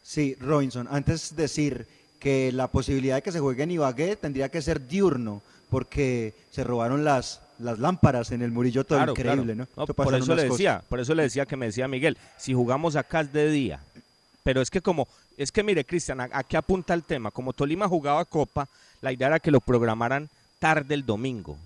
[0.03, 1.87] Sí, Robinson, antes decir
[2.19, 6.65] que la posibilidad de que se juegue en Ibagué tendría que ser diurno, porque se
[6.65, 9.69] robaron las, las lámparas en el Murillo todo Claro, increíble, claro.
[9.77, 9.87] ¿no?
[9.87, 10.51] Por eso le cosas.
[10.51, 13.81] decía, por eso le decía que me decía Miguel, si jugamos acá es de día.
[14.49, 15.07] Pero es que como,
[15.37, 17.31] es que mire, Cristian, ¿a, qué apunta el tema?
[17.31, 18.67] Como Tolima jugaba Copa,
[19.03, 21.59] la idea era que lo programaran tarde el domingo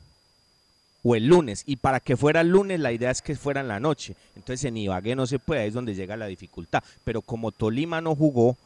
[1.05, 1.63] o el lunes.
[1.65, 4.17] Y para que fuera el lunes, la idea es que fuera en la noche.
[4.35, 6.83] Entonces en Ibagué no se puede, ahí es donde llega la dificultad.
[7.05, 8.57] Pero como Tolima no jugó,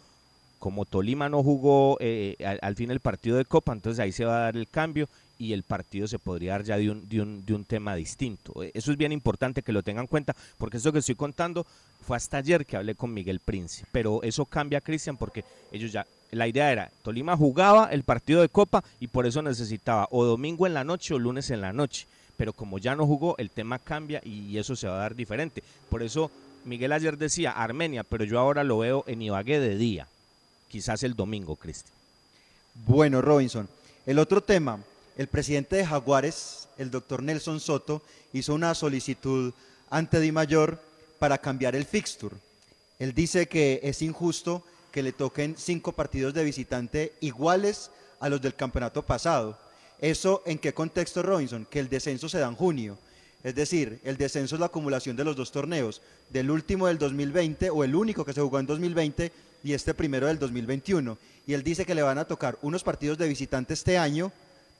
[0.61, 4.25] como Tolima no jugó eh, al, al fin el partido de Copa, entonces ahí se
[4.25, 7.20] va a dar el cambio y el partido se podría dar ya de un, de
[7.20, 8.62] un, de un tema distinto.
[8.62, 11.66] Eh, Eso es bien importante que lo tengan en cuenta, porque esto que estoy contando
[12.07, 16.07] fue hasta ayer que hablé con Miguel Prince, pero eso cambia, Cristian, porque ellos ya,
[16.31, 20.66] la idea era, Tolima jugaba el partido de Copa y por eso necesitaba o domingo
[20.66, 23.79] en la noche o lunes en la noche, pero como ya no jugó, el tema
[23.79, 25.62] cambia y eso se va a dar diferente.
[25.88, 26.31] Por eso
[26.64, 30.07] Miguel ayer decía Armenia, pero yo ahora lo veo en Ibagué de día,
[30.68, 31.94] quizás el domingo, Cristian.
[32.87, 33.68] Bueno, Robinson.
[34.05, 34.79] El otro tema,
[35.17, 38.03] el presidente de Jaguares, el doctor Nelson Soto,
[38.33, 39.53] hizo una solicitud
[39.89, 40.81] ante Di Mayor
[41.19, 42.37] para cambiar el fixture.
[42.99, 48.41] Él dice que es injusto que le toquen cinco partidos de visitante iguales a los
[48.41, 49.59] del campeonato pasado.
[50.01, 51.67] ¿Eso en qué contexto, Robinson?
[51.71, 52.99] Que el descenso se da en junio.
[53.43, 57.71] Es decir, el descenso es la acumulación de los dos torneos, del último del 2020
[57.71, 61.17] o el único que se jugó en 2020 y este primero del 2021.
[61.47, 64.33] Y él dice que le van a tocar unos partidos de visitante este año,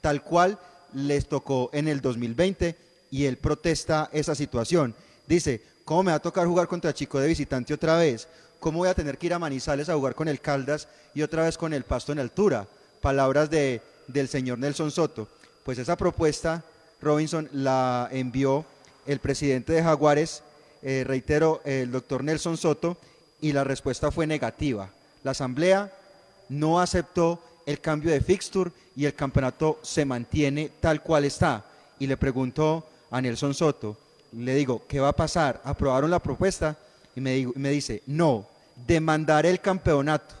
[0.07, 0.57] tal cual
[0.93, 2.77] les tocó en el 2020
[3.11, 4.95] y él protesta esa situación.
[5.27, 8.25] Dice, ¿cómo me va a tocar jugar contra Chico de visitante otra vez?
[8.61, 11.43] ¿Cómo voy a tener que ir a Manizales a jugar con el Caldas y otra
[11.43, 12.65] vez con el Pasto en altura?
[13.01, 15.27] Palabras de, del señor Nelson Soto.
[15.65, 16.63] Pues esa propuesta,
[17.01, 18.63] Robinson, la envió
[19.07, 20.41] el presidente de Jaguares,
[20.83, 22.95] eh, reitero, el doctor Nelson Soto,
[23.41, 24.89] y la respuesta fue negativa.
[25.25, 25.91] La asamblea
[26.47, 31.63] no aceptó el cambio de fixture y el campeonato se mantiene tal cual está.
[31.99, 33.95] Y le preguntó a Nelson Soto,
[34.33, 35.61] le digo, ¿qué va a pasar?
[35.63, 36.75] ¿Aprobaron la propuesta?
[37.15, 38.45] Y me, digo- me dice, no,
[38.87, 40.35] demandaré el campeonato.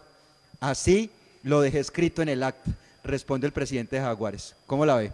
[0.59, 1.09] Así
[1.43, 2.71] lo dejé escrito en el acta,
[3.03, 4.55] responde el presidente de Jaguares.
[4.65, 5.11] ¿Cómo la ve?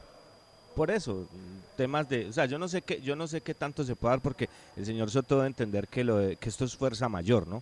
[0.75, 1.27] Por eso,
[1.77, 4.13] temas de, o sea, yo no sé qué, yo no sé qué tanto se puede
[4.13, 7.45] dar porque el señor Soto debe entender que lo de- que esto es fuerza mayor,
[7.47, 7.62] ¿no?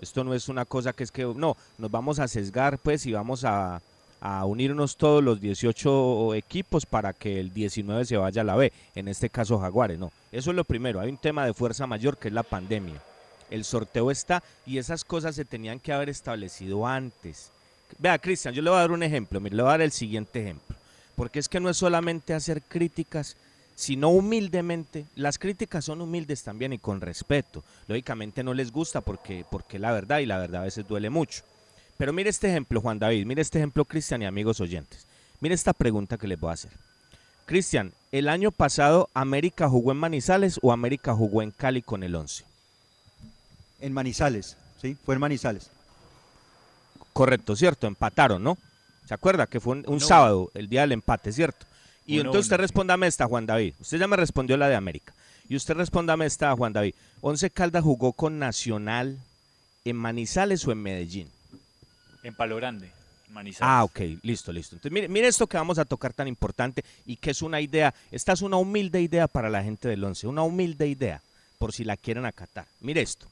[0.00, 3.12] Esto no es una cosa que es que no, nos vamos a sesgar pues y
[3.12, 3.80] vamos a,
[4.20, 8.72] a unirnos todos los 18 equipos para que el 19 se vaya a la B,
[8.94, 10.12] en este caso Jaguares, no.
[10.32, 13.00] Eso es lo primero, hay un tema de fuerza mayor que es la pandemia.
[13.50, 17.50] El sorteo está y esas cosas se tenían que haber establecido antes.
[17.98, 19.92] Vea, Cristian, yo le voy a dar un ejemplo, mire, le voy a dar el
[19.92, 20.76] siguiente ejemplo.
[21.14, 23.36] Porque es que no es solamente hacer críticas,
[23.74, 25.06] sino humildemente.
[25.14, 27.62] Las críticas son humildes también y con respeto.
[27.86, 31.42] Lógicamente no les gusta porque, porque la verdad y la verdad a veces duele mucho.
[31.96, 35.06] Pero mire este ejemplo, Juan David, mire este ejemplo, Cristian y amigos oyentes.
[35.40, 36.70] Mire esta pregunta que les voy a hacer.
[37.46, 42.14] Cristian, ¿el año pasado América jugó en Manizales o América jugó en Cali con el
[42.14, 42.44] 11?
[43.80, 44.96] En Manizales, ¿sí?
[45.04, 45.70] Fue en Manizales.
[47.12, 47.86] Correcto, ¿cierto?
[47.86, 48.58] Empataron, ¿no?
[49.06, 51.64] ¿Se acuerda que fue un, sábado, el día del empate, ¿cierto?
[52.04, 53.74] Y entonces usted respóndame esta, Juan David.
[53.80, 55.14] Usted ya me respondió la de América.
[55.48, 56.94] Y usted respóndame esta, Juan David.
[57.20, 59.18] ¿Once Caldas jugó con Nacional
[59.84, 61.28] en Manizales o en Medellín?
[62.26, 62.90] En Palo Grande,
[63.32, 63.62] Manizales.
[63.62, 64.74] Ah, ok, listo, listo.
[64.74, 67.94] Entonces, mire, mire esto que vamos a tocar tan importante y que es una idea,
[68.10, 71.22] esta es una humilde idea para la gente del Once, una humilde idea,
[71.58, 72.66] por si la quieren acatar.
[72.80, 73.28] Mire esto.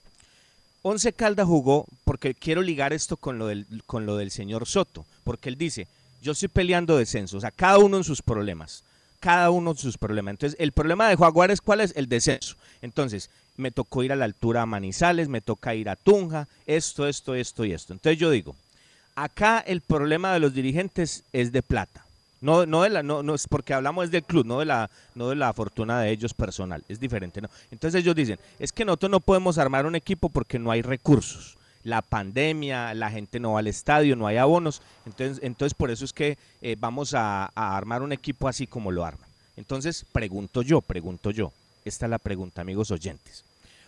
[0.83, 5.05] Once Caldas jugó, porque quiero ligar esto con lo, del, con lo del señor Soto,
[5.25, 5.89] porque él dice,
[6.23, 8.85] yo estoy peleando descenso, o sea, cada uno en sus problemas,
[9.19, 10.35] cada uno en sus problemas.
[10.35, 11.93] Entonces, el problema de Jaguares, ¿cuál es?
[11.97, 12.55] El descenso.
[12.81, 17.09] Entonces, me tocó ir a la altura a Manizales, me toca ir a Tunja, esto,
[17.09, 17.93] esto, esto y esto.
[17.93, 18.55] Entonces yo digo,
[19.15, 22.05] acá el problema de los dirigentes es de plata.
[22.41, 25.31] No, no, de la, no, no es porque hablamos del club, no de, la, no
[25.31, 26.85] de la fortuna de ellos personal.
[26.89, 27.49] Es diferente, ¿no?
[27.71, 31.57] Entonces ellos dicen, es que nosotros no podemos armar un equipo porque no hay recursos.
[31.85, 34.83] La pandemia, la gente no va al estadio, no hay abonos.
[35.07, 38.91] Entonces, entonces por eso es que eh, vamos a, a armar un equipo así como
[38.91, 39.29] lo arman.
[39.57, 41.51] Entonces, pregunto yo, pregunto yo.
[41.85, 43.44] Esta es la pregunta, amigos oyentes.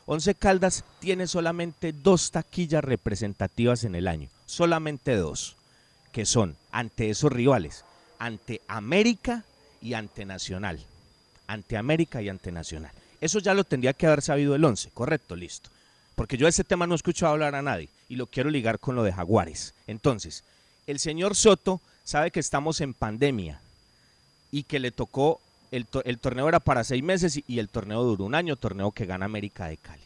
[0.07, 5.57] Once Caldas tiene solamente dos taquillas representativas en el año, solamente dos,
[6.13, 7.85] que son ante esos rivales,
[8.21, 9.45] ante América
[9.83, 10.81] y ante Nacional.
[11.49, 12.93] Ante América y ante Nacional.
[13.21, 15.71] Eso ya lo tendría que haber sabido el Once, correcto, listo.
[16.15, 18.79] Porque yo de ese tema no he escuchado hablar a nadie y lo quiero ligar
[18.79, 19.75] con lo de Jaguares.
[19.87, 20.45] Entonces,
[20.87, 23.61] el señor Soto sabe que estamos en pandemia
[24.53, 28.03] y que le tocó, el, to- el torneo era para seis meses y, el torneo
[28.03, 30.03] duró un año, torneo que gana América de Cali.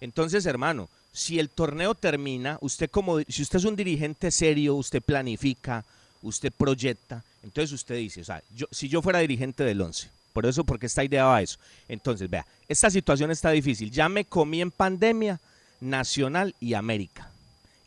[0.00, 5.02] Entonces, hermano, si el torneo termina, usted como, si usted es un dirigente serio, usted
[5.02, 5.84] planifica,
[6.22, 10.64] usted proyecta, entonces usted dice, o sea, si yo fuera dirigente del 11, por eso,
[10.64, 11.58] porque esta idea va a eso.
[11.88, 13.90] Entonces, vea, esta situación está difícil.
[13.92, 15.38] Ya me comí en pandemia
[15.80, 17.30] Nacional y América.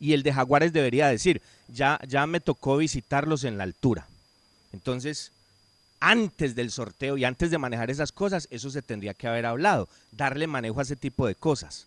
[0.00, 4.06] Y el de Jaguares debería decir, ya, ya me tocó visitarlos en la altura.
[4.72, 5.30] Entonces,
[6.00, 9.88] antes del sorteo y antes de manejar esas cosas, eso se tendría que haber hablado,
[10.12, 11.86] darle manejo a ese tipo de cosas.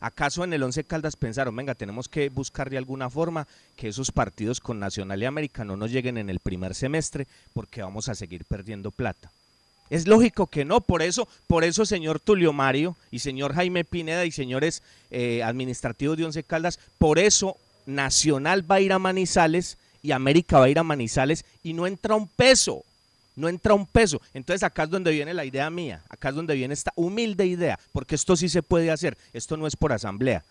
[0.00, 3.46] ¿Acaso en el Once Caldas pensaron, venga, tenemos que buscar de alguna forma
[3.76, 7.82] que esos partidos con Nacional y América no nos lleguen en el primer semestre porque
[7.82, 9.30] vamos a seguir perdiendo plata?
[9.90, 14.24] Es lógico que no, por eso, por eso, señor Tulio Mario y señor Jaime Pineda
[14.24, 19.76] y señores eh, administrativos de Once Caldas, por eso Nacional va a ir a Manizales
[20.02, 22.82] y América va a ir a Manizales y no entra un peso,
[23.36, 24.20] no entra un peso.
[24.34, 27.78] Entonces acá es donde viene la idea mía, acá es donde viene esta humilde idea,
[27.92, 30.44] porque esto sí se puede hacer, esto no es por asamblea,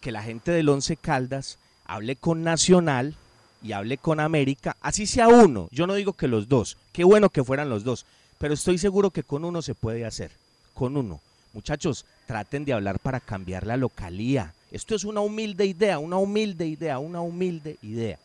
[0.00, 3.14] que la gente del Once Caldas hable con Nacional
[3.62, 7.28] y hable con América, así sea uno, yo no digo que los dos, qué bueno
[7.28, 8.06] que fueran los dos,
[8.38, 10.30] pero estoy seguro que con uno se puede hacer,
[10.72, 11.20] con uno.
[11.52, 14.54] Muchachos, traten de hablar para cambiar la localía.
[14.70, 18.18] Esto es una humilde idea, una humilde idea, una humilde idea.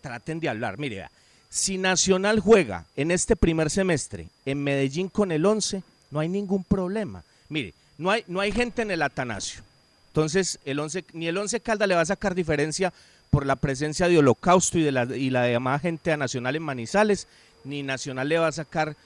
[0.00, 0.78] Traten de hablar.
[0.78, 1.06] Mire,
[1.52, 6.64] si Nacional juega en este primer semestre en Medellín con el 11, no hay ningún
[6.64, 7.22] problema.
[7.50, 9.60] Mire, no hay, no hay gente en el Atanasio.
[10.08, 12.90] Entonces, el 11, ni el 11 Calda le va a sacar diferencia
[13.28, 16.62] por la presencia de Holocausto y de la, y la demás gente a Nacional en
[16.62, 17.26] Manizales,
[17.64, 18.96] ni Nacional le va a sacar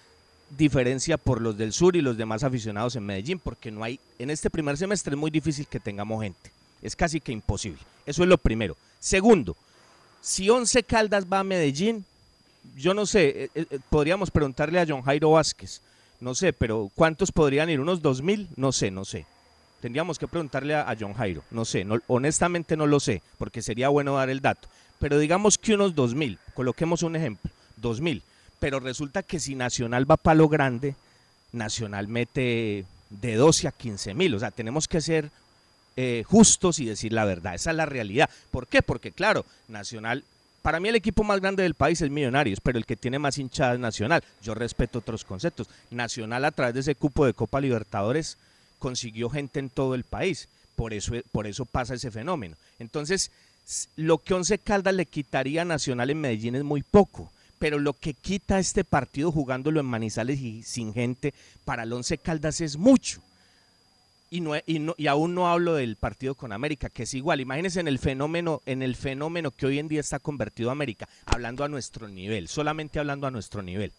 [0.56, 4.30] diferencia por los del sur y los demás aficionados en Medellín, porque no hay, en
[4.30, 6.52] este primer semestre es muy difícil que tengamos gente.
[6.80, 7.80] Es casi que imposible.
[8.06, 8.76] Eso es lo primero.
[9.00, 9.56] Segundo,
[10.22, 12.04] si Once Caldas va a Medellín,
[12.76, 15.80] yo no sé, eh, eh, podríamos preguntarle a John Jairo Vázquez,
[16.20, 17.80] no sé, pero ¿cuántos podrían ir?
[17.80, 18.48] ¿Unos dos mil?
[18.56, 19.26] No sé, no sé.
[19.80, 24.16] Tendríamos que preguntarle a, John Jairo, no sé, honestamente no lo sé, porque sería bueno
[24.16, 24.68] dar el dato.
[24.98, 28.22] Pero digamos que unos dos mil, coloquemos un ejemplo, dos mil.
[28.58, 30.94] Pero resulta que si Nacional va a Palo Grande,
[31.52, 34.34] Nacional mete de 12 a 15 mil.
[34.34, 35.30] O sea, tenemos que ser
[35.96, 37.54] eh, justos y decir la verdad.
[37.54, 38.30] Esa es la realidad.
[38.50, 38.82] ¿Por qué?
[38.82, 40.24] Porque claro, Nacional
[40.66, 43.38] para mí el equipo más grande del país es Millonarios, pero el que tiene más
[43.38, 44.24] hinchadas es Nacional.
[44.42, 45.68] Yo respeto otros conceptos.
[45.92, 48.36] Nacional a través de ese cupo de Copa Libertadores
[48.80, 50.48] consiguió gente en todo el país.
[50.74, 52.56] Por eso, por eso pasa ese fenómeno.
[52.80, 53.30] Entonces,
[53.94, 57.30] lo que Once Caldas le quitaría a Nacional en Medellín es muy poco.
[57.60, 61.32] Pero lo que quita este partido jugándolo en Manizales y sin gente
[61.64, 63.22] para el Once Caldas es mucho.
[64.36, 67.40] Y, aún no hablo del partido con América, que es igual.
[67.40, 71.64] Imagínense en el fenómeno, en el fenómeno que hoy en día está convertido América, hablando
[71.64, 73.92] a nuestro nivel, solamente hablando a nuestro nivel.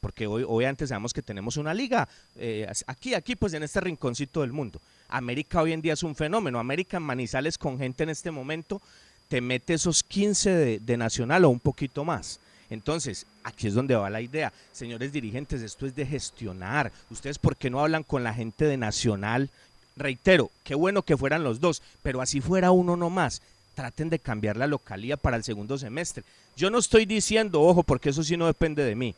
[0.00, 3.80] Porque hoy, hoy antes sabemos que tenemos una liga eh, aquí, aquí, pues en este
[3.80, 4.80] rinconcito del mundo.
[5.08, 6.58] América hoy en día es un fenómeno.
[6.58, 8.82] América en Manizales con gente en este momento
[9.28, 12.38] te mete esos 15 de, de Nacional o un poquito más.
[12.70, 14.52] Entonces, aquí es donde va la idea.
[14.72, 16.92] Señores dirigentes, esto es de gestionar.
[17.10, 19.50] Ustedes, ¿por qué no hablan con la gente de Nacional?
[19.96, 23.42] Reitero, qué bueno que fueran los dos, pero así fuera uno nomás.
[23.74, 26.24] Traten de cambiar la localía para el segundo semestre.
[26.56, 29.14] Yo no estoy diciendo, ojo, porque eso sí no depende de mí.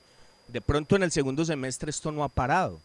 [0.48, 2.78] De pronto en el segundo semestre esto no ha parado.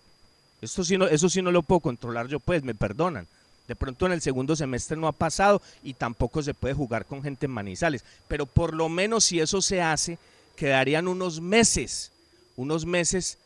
[0.62, 3.28] Esto sí no, eso sí no lo puedo controlar yo, pues, me perdonan.
[3.68, 7.24] De pronto en el segundo semestre no ha pasado y tampoco se puede jugar con
[7.24, 8.04] gente en Manizales.
[8.28, 10.18] Pero por lo menos si eso se hace,
[10.56, 12.12] quedarían unos meses,
[12.58, 13.38] unos meses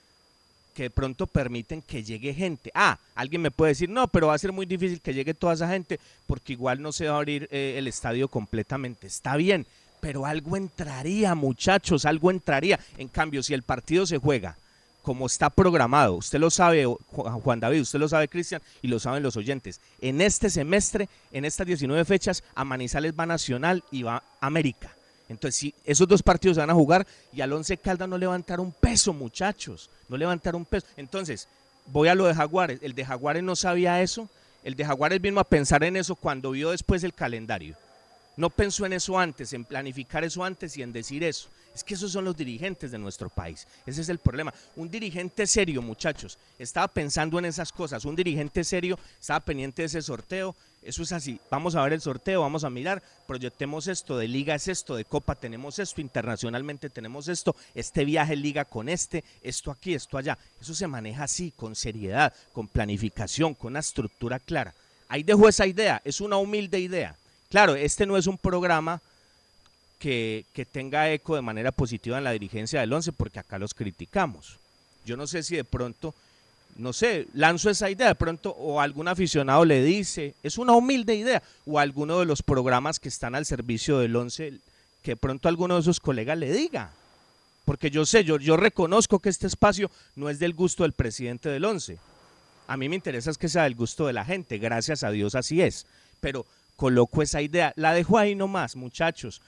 [0.76, 2.70] que de pronto permiten que llegue gente.
[2.76, 5.54] Ah, alguien me puede decir, no, pero va a ser muy difícil que llegue toda
[5.54, 9.08] esa gente porque igual no se va a abrir eh, el estadio completamente.
[9.08, 9.66] Está bien,
[10.02, 12.78] pero algo entraría, muchachos, algo entraría.
[12.98, 14.58] En cambio, si el partido se juega
[15.02, 19.24] como está programado, usted lo sabe, Juan David, usted lo sabe, Cristian, y lo saben
[19.24, 19.80] los oyentes.
[20.02, 24.92] En este semestre, en estas 19 fechas, a Manizales va Nacional y va América.
[25.28, 28.72] Entonces, si esos dos partidos van a jugar y al Once Caldas no levantar un
[28.72, 30.86] peso, muchachos, no levantar un peso.
[30.98, 31.48] Entonces,
[31.88, 32.80] voy a lo de Jaguares.
[32.82, 34.30] El de Jaguares no sabía eso.
[34.64, 37.76] El de Jaguares vino a pensar en eso cuando vio después el calendario.
[38.38, 41.50] No pensó en eso antes, en planificar eso antes y en decir eso.
[41.76, 43.68] Es que esos son los dirigentes de nuestro país.
[43.86, 44.54] Ese es el problema.
[44.78, 48.06] Un dirigente serio, muchachos, estaba pensando en esas cosas.
[48.06, 50.56] Un dirigente serio estaba pendiente de ese sorteo.
[50.82, 51.38] Eso es así.
[51.52, 53.04] Vamos a ver el sorteo, vamos a mirar.
[53.28, 54.18] Proyectemos esto.
[54.18, 57.58] De liga es esto, de copa tenemos esto, internacionalmente tenemos esto.
[57.74, 60.38] Este viaje liga con este, esto aquí, esto allá.
[60.62, 64.74] Eso se maneja así, con seriedad, con planificación, con una estructura clara.
[65.10, 66.02] Ahí dejo esa idea.
[66.06, 67.18] Es una humilde idea.
[67.50, 69.02] Claro, este no es un programa
[70.06, 74.60] que, tenga eco de manera positiva en la dirigencia del 11 porque acá los criticamos.
[75.04, 76.14] Yo no sé si de pronto,
[76.78, 81.16] no sé, lanzo esa idea de pronto o algún aficionado le dice, es una humilde
[81.16, 84.60] idea, o alguno de los programas que están al servicio del 11,
[85.02, 86.92] que de pronto alguno de sus colegas le diga.
[87.66, 91.50] Porque yo sé, yo, yo reconozco que este espacio no es del gusto del presidente
[91.50, 91.98] del 11.
[92.68, 95.34] A mí me interesa es que sea del gusto de la gente, gracias a Dios
[95.34, 95.88] así es.
[96.20, 96.46] Pero
[96.76, 99.42] coloco esa idea, la dejo ahí nomás, muchachos.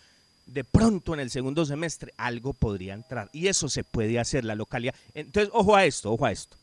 [0.47, 4.55] De pronto en el segundo semestre algo podría entrar y eso se puede hacer, la
[4.55, 4.95] localidad.
[5.13, 6.55] Entonces, ojo a esto, ojo a esto,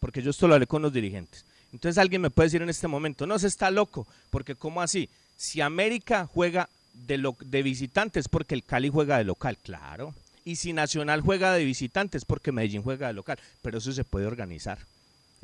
[0.00, 1.44] porque yo esto lo hablé con los dirigentes.
[1.72, 5.10] Entonces alguien me puede decir en este momento, no se está loco, porque ¿cómo así?
[5.36, 10.14] Si América juega de, lo, de visitantes porque el Cali juega de local, claro.
[10.44, 14.26] Y si Nacional juega de visitantes porque Medellín juega de local, pero eso se puede
[14.26, 14.78] organizar.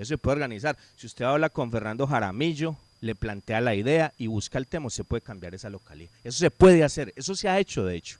[0.02, 0.76] Eso se puede organizar.
[0.96, 5.04] Si usted habla con Fernando Jaramillo, le plantea la idea y busca el tema, se
[5.04, 6.10] puede cambiar esa localidad.
[6.24, 8.18] Eso se puede hacer, eso se ha hecho de hecho,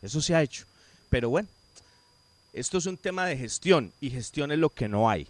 [0.00, 0.64] eso se ha hecho.
[1.10, 1.48] Pero bueno,
[2.52, 5.26] esto es un tema de gestión y gestión es lo que no hay.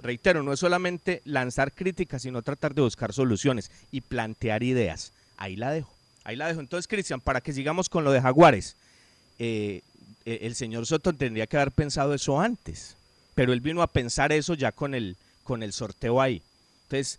[0.00, 5.12] Reitero, no es solamente lanzar críticas, sino tratar de buscar soluciones y plantear ideas.
[5.36, 5.92] Ahí la dejo,
[6.24, 6.60] ahí la dejo.
[6.60, 8.76] Entonces, Cristian, para que sigamos con lo de Jaguares,
[9.38, 9.82] eh,
[10.24, 12.96] eh, el señor Soto tendría que haber pensado eso antes,
[13.34, 15.16] pero él vino a pensar eso ya con el,
[15.48, 16.42] con el sorteo ahí.
[16.82, 17.18] Entonces,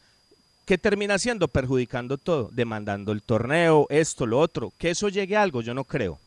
[0.65, 1.47] ¿qué termina haciendo?
[1.47, 4.71] Perjudicando todo, demandando el torneo, esto, lo otro.
[4.77, 6.19] Que eso llegue a algo, yo no creo.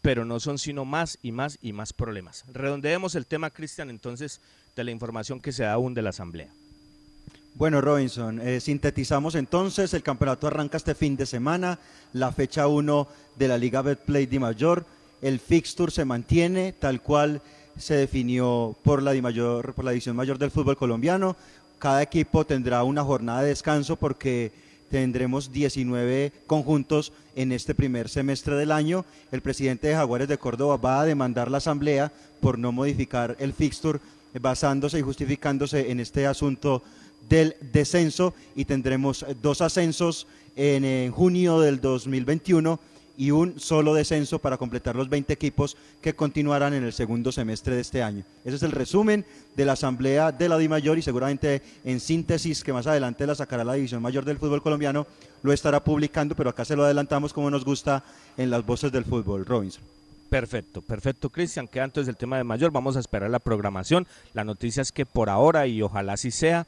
[0.00, 2.42] Pero no son sino más y más y más problemas.
[2.50, 4.40] Redondeemos el tema, Cristian, entonces,
[4.76, 6.48] de la información que se da aún de la Asamblea.
[7.54, 11.78] Bueno, Robinson, eh, sintetizamos entonces, el campeonato arranca este fin de semana,
[12.14, 14.86] la fecha 1 de la Liga Betplay Di Mayor,
[15.20, 17.42] el fixture se mantiene tal cual
[17.78, 21.36] se definió por la, Mayor, por la división mayor del fútbol colombiano,
[21.78, 24.52] cada equipo tendrá una jornada de descanso porque
[24.90, 29.04] tendremos 19 conjuntos en este primer semestre del año.
[29.30, 33.52] El presidente de Jaguares de Córdoba va a demandar la asamblea por no modificar el
[33.52, 33.98] fixture
[34.40, 36.82] basándose y justificándose en este asunto
[37.28, 42.78] del descenso y tendremos dos ascensos en, en junio del 2021
[43.16, 47.74] y un solo descenso para completar los 20 equipos que continuarán en el segundo semestre
[47.74, 48.24] de este año.
[48.44, 49.24] Ese es el resumen
[49.56, 53.64] de la asamblea de la DIMAYOR y seguramente en síntesis que más adelante la sacará
[53.64, 55.06] la División Mayor del Fútbol Colombiano
[55.42, 58.02] lo estará publicando, pero acá se lo adelantamos como nos gusta
[58.36, 59.46] en las voces del fútbol.
[59.46, 59.82] Robinson.
[60.28, 61.68] Perfecto, perfecto, Cristian.
[61.68, 62.72] Queda entonces el tema de mayor.
[62.72, 64.06] Vamos a esperar la programación.
[64.34, 66.66] La noticia es que por ahora, y ojalá así sea,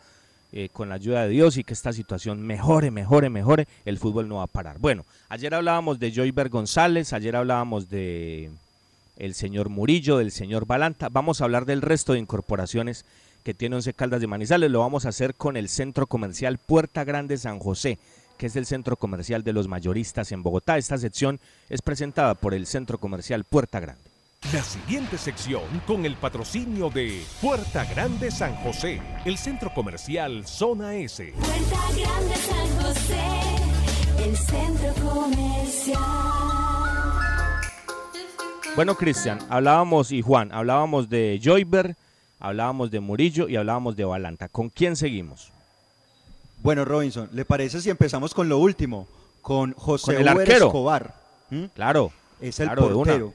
[0.52, 4.28] eh, con la ayuda de Dios y que esta situación mejore, mejore, mejore, el fútbol
[4.28, 4.78] no va a parar.
[4.78, 8.50] Bueno, ayer hablábamos de Joyber González, ayer hablábamos de
[9.16, 11.08] el señor Murillo, del señor Balanta.
[11.10, 13.04] Vamos a hablar del resto de incorporaciones
[13.42, 14.70] que tiene Once Caldas de Manizales.
[14.70, 17.98] Lo vamos a hacer con el Centro Comercial Puerta Grande San José
[18.38, 20.78] que es el centro comercial de los mayoristas en Bogotá.
[20.78, 24.00] Esta sección es presentada por el Centro Comercial Puerta Grande.
[24.52, 30.94] La siguiente sección con el patrocinio de Puerta Grande San José, el centro comercial Zona
[30.94, 31.34] S.
[31.38, 36.00] Puerta Grande San José, el centro comercial.
[38.74, 41.94] Bueno, Cristian, hablábamos, y Juan, hablábamos de Joyber,
[42.40, 44.48] hablábamos de Murillo y hablábamos de Balanta.
[44.48, 45.52] ¿Con quién seguimos?
[46.62, 49.08] Bueno, Robinson, ¿le parece si empezamos con lo último?
[49.42, 50.66] Con José Con el arquero.
[50.68, 51.12] Escobar.
[51.50, 51.64] ¿Mm?
[51.74, 52.12] Claro.
[52.40, 53.32] Es el claro, de una.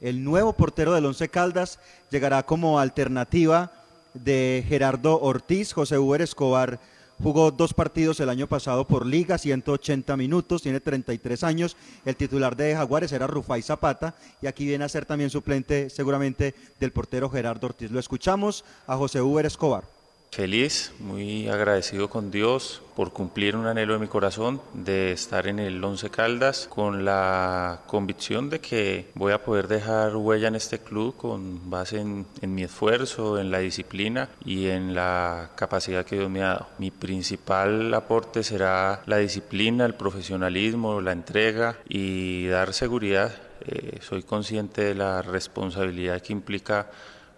[0.00, 1.78] El nuevo portero del Once Caldas
[2.10, 3.72] llegará como alternativa
[4.12, 5.72] de Gerardo Ortiz.
[5.72, 6.78] José Uber Escobar
[7.22, 11.76] jugó dos partidos el año pasado por liga, 180 minutos, tiene 33 años.
[12.04, 16.54] El titular de Jaguares era Rufai Zapata y aquí viene a ser también suplente seguramente
[16.78, 17.90] del portero Gerardo Ortiz.
[17.90, 19.95] Lo escuchamos a José Uber Escobar.
[20.30, 25.58] Feliz, muy agradecido con Dios por cumplir un anhelo de mi corazón de estar en
[25.58, 30.78] el Once Caldas con la convicción de que voy a poder dejar huella en este
[30.78, 36.16] club con base en, en mi esfuerzo, en la disciplina y en la capacidad que
[36.16, 36.66] Dios me ha dado.
[36.78, 43.34] Mi principal aporte será la disciplina, el profesionalismo, la entrega y dar seguridad.
[43.66, 46.90] Eh, soy consciente de la responsabilidad que implica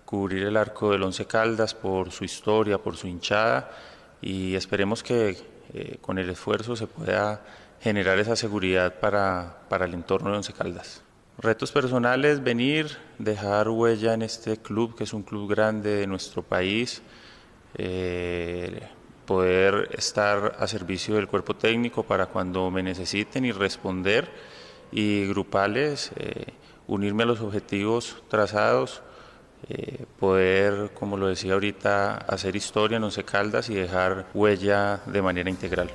[0.08, 3.70] cubrir el arco del Once Caldas por su historia, por su hinchada
[4.22, 5.36] y esperemos que
[5.74, 7.44] eh, con el esfuerzo se pueda
[7.82, 11.02] generar esa seguridad para, para el entorno de Once Caldas.
[11.36, 16.42] Retos personales, venir, dejar huella en este club, que es un club grande de nuestro
[16.42, 17.02] país,
[17.76, 18.80] eh,
[19.26, 24.30] poder estar a servicio del cuerpo técnico para cuando me necesiten y responder,
[24.90, 26.46] y grupales, eh,
[26.86, 29.02] unirme a los objetivos trazados,
[29.68, 35.22] eh, poder, como lo decía ahorita, hacer historia en Once Caldas y dejar huella de
[35.22, 35.90] manera integral.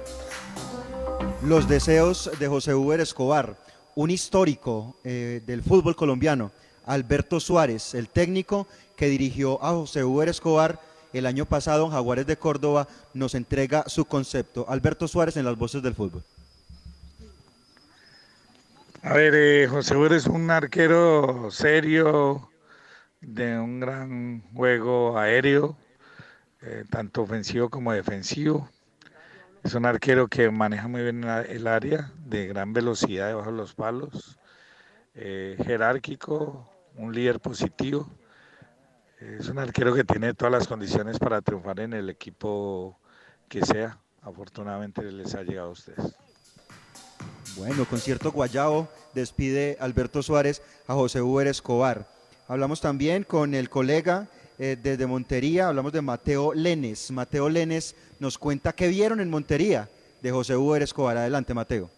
[1.44, 3.56] Los deseos de José Uber Escobar,
[3.96, 6.52] un histórico eh, del fútbol colombiano,
[6.86, 10.80] Alberto Suárez, el técnico que dirigió a José Uber Escobar
[11.14, 14.66] el año pasado en Jaguares de Córdoba, nos entrega su concepto.
[14.68, 16.24] Alberto Suárez en las voces del fútbol.
[19.04, 22.50] A ver, eh, José Uber es un arquero serio,
[23.26, 25.78] de un gran juego aéreo,
[26.62, 28.70] eh, tanto ofensivo como defensivo.
[29.64, 33.74] Es un arquero que maneja muy bien el área, de gran velocidad debajo de los
[33.74, 34.38] palos,
[35.16, 38.10] eh, jerárquico, un líder positivo.
[39.20, 43.00] Es un arquero que tiene todas las condiciones para triunfar en el equipo
[43.48, 43.98] que sea.
[44.22, 46.16] Afortunadamente les ha llegado a ustedes.
[47.56, 52.13] Bueno, concierto Guayabo despide Alberto Suárez a José Uber Escobar.
[52.48, 54.28] Hablamos también con el colega
[54.60, 57.10] eh, desde Montería, hablamos de Mateo Lenes.
[57.10, 59.88] Mateo Lenes nos cuenta qué vieron en Montería
[60.22, 61.16] de José Uber Escobar.
[61.16, 61.90] Adelante, Mateo.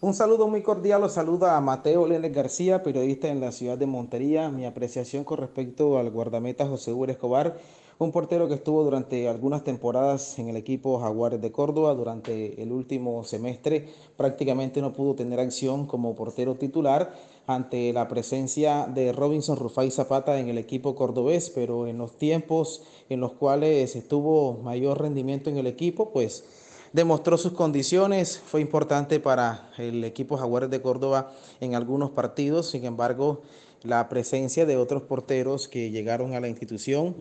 [0.00, 3.86] Un saludo muy cordial, los saluda a Mateo Lenes García, periodista en la ciudad de
[3.86, 4.48] Montería.
[4.48, 7.56] Mi apreciación con respecto al guardameta José Hugo Escobar,
[7.98, 11.94] un portero que estuvo durante algunas temporadas en el equipo Jaguares de Córdoba.
[11.94, 17.12] Durante el último semestre prácticamente no pudo tener acción como portero titular
[17.48, 22.82] ante la presencia de Robinson Rufai Zapata en el equipo cordobés, pero en los tiempos
[23.08, 26.44] en los cuales estuvo mayor rendimiento en el equipo, pues
[26.92, 32.84] demostró sus condiciones, fue importante para el equipo Jaguares de Córdoba en algunos partidos, sin
[32.84, 33.42] embargo,
[33.82, 37.16] la presencia de otros porteros que llegaron a la institución,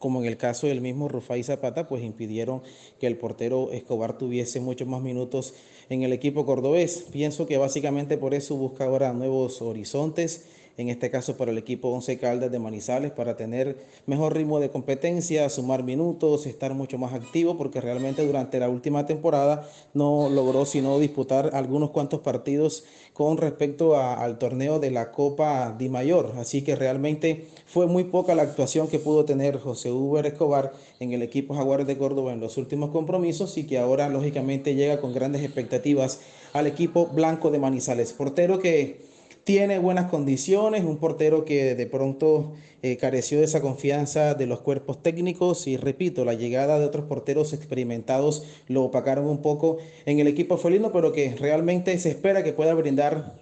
[0.00, 2.62] como en el caso del mismo Rufai Zapata, pues impidieron
[2.98, 5.54] que el portero Escobar tuviese muchos más minutos
[5.90, 7.04] en el equipo cordobés.
[7.12, 10.46] Pienso que básicamente por eso busca ahora nuevos horizontes
[10.76, 14.70] en este caso para el equipo Once Caldas de Manizales, para tener mejor ritmo de
[14.70, 20.64] competencia, sumar minutos, estar mucho más activo, porque realmente durante la última temporada no logró
[20.64, 26.32] sino disputar algunos cuantos partidos con respecto al torneo de la Copa Di Mayor.
[26.38, 31.12] Así que realmente fue muy poca la actuación que pudo tener José Uber Escobar en
[31.12, 35.12] el equipo Jaguares de Córdoba en los últimos compromisos y que ahora lógicamente llega con
[35.12, 36.20] grandes expectativas
[36.52, 38.12] al equipo blanco de Manizales.
[38.12, 39.09] Portero que
[39.44, 44.60] tiene buenas condiciones, un portero que de pronto eh, careció de esa confianza de los
[44.60, 50.20] cuerpos técnicos y repito, la llegada de otros porteros experimentados lo opacaron un poco en
[50.20, 53.38] el equipo felino, pero que realmente se espera que pueda brindar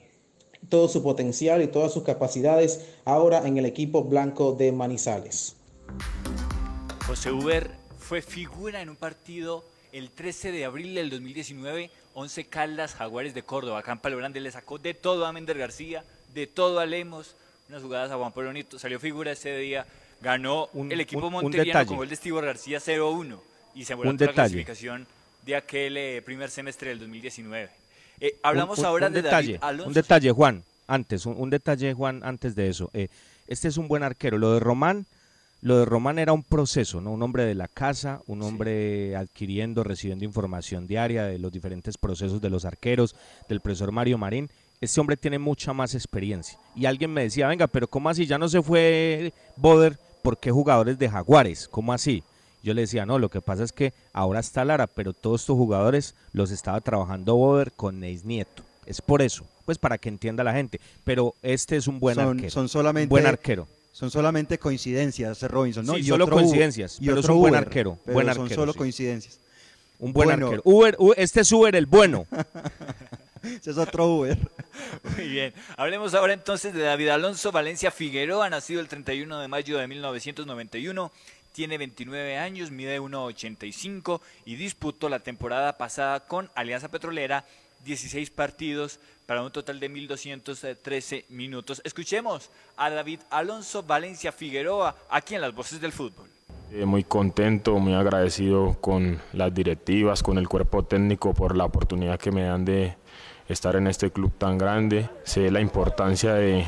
[0.69, 5.57] todo su potencial y todas sus capacidades ahora en el equipo blanco de Manizales.
[7.07, 12.95] José Uber fue figura en un partido el 13 de abril del 2019, 11 Caldas
[12.95, 13.79] Jaguares de Córdoba.
[13.79, 16.03] Acá en Palo Grande le sacó de todo a Mender García,
[16.35, 17.37] de todo a Lemos,
[17.69, 19.87] unas jugadas a Juan Pablo Nieto, salió figura ese día,
[20.21, 21.87] ganó Un- el equipo un- un monteriano detalle.
[21.87, 23.41] con gol de Estivo García 0-1
[23.77, 25.07] y se volvió Un la clasificación
[25.47, 27.71] de aquel eh, primer semestre del 2019.
[28.21, 29.89] Eh, hablamos Un- un- ahora un de detalle, David Alonso.
[29.89, 32.91] Un detalle, Juan, antes, un, un detalle, Juan, antes de eso.
[32.95, 33.09] Eh,
[33.47, 34.39] este es un buen arquero.
[34.39, 35.07] Lo de Román,
[35.61, 37.11] lo de Román era un proceso, ¿no?
[37.13, 42.41] Un hombre de la casa, un hombre adquiriendo, recibiendo información diaria de los diferentes procesos
[42.41, 43.17] de los arqueros,
[43.49, 44.51] del profesor Mario Marín.
[44.81, 46.59] Este hombre tiene mucha más experiencia.
[46.77, 48.27] Y alguien me decía, venga, pero ¿cómo así?
[48.27, 51.67] Ya no se fue Boder, ¿por qué jugadores de Jaguares?
[51.69, 52.23] ¿Cómo así?
[52.63, 55.57] Yo le decía, no, lo que pasa es que ahora está Lara, pero todos estos
[55.57, 58.63] jugadores los estaba trabajando Boder con Neis Nieto.
[58.87, 60.81] Es por eso, pues para que entienda la gente.
[61.05, 62.51] Pero este es un buen son, arquero.
[62.51, 63.67] son solamente un buen arquero.
[63.99, 65.95] Son solamente coincidencias, Robinson, ¿no?
[65.95, 68.27] Sí, Y solo otro coincidencias, y pero es otro un buen Uber, arquero, pero buen
[68.33, 68.79] son arquero, solo sí.
[68.79, 69.41] coincidencias.
[69.99, 70.63] Un buen Bueno, arquero.
[70.65, 72.25] Uber, U- este es Uber el bueno.
[73.43, 74.39] Ese es otro Uber.
[75.17, 75.53] Muy bien.
[75.77, 81.11] Hablemos ahora entonces de David Alonso Valencia Figueroa, nacido el 31 de mayo de 1991.
[81.53, 87.45] Tiene 29 años, mide 1,85 y disputó la temporada pasada con Alianza Petrolera
[87.85, 91.83] 16 partidos para un total de 1.213 minutos.
[91.85, 96.29] Escuchemos a David Alonso Valencia Figueroa aquí en Las Voces del Fútbol.
[96.73, 102.19] Eh, muy contento, muy agradecido con las directivas, con el cuerpo técnico por la oportunidad
[102.19, 102.95] que me dan de
[103.49, 105.09] estar en este club tan grande.
[105.25, 106.65] Sé la importancia de,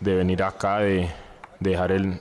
[0.00, 1.08] de venir acá, de,
[1.60, 2.20] de dejar el,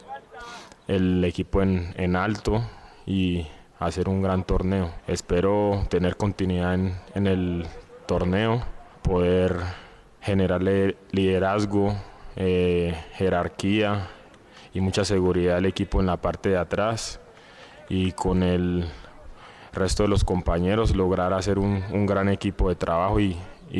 [0.87, 2.63] el equipo en, en alto
[3.05, 3.45] y
[3.79, 4.91] hacer un gran torneo.
[5.07, 7.67] Espero tener continuidad en, en el
[8.05, 8.63] torneo,
[9.01, 9.59] poder
[10.21, 11.95] generarle liderazgo,
[12.35, 14.07] eh, jerarquía
[14.73, 17.19] y mucha seguridad al equipo en la parte de atrás
[17.89, 18.85] y con el
[19.73, 23.37] resto de los compañeros lograr hacer un, gran equipo de trabajo y,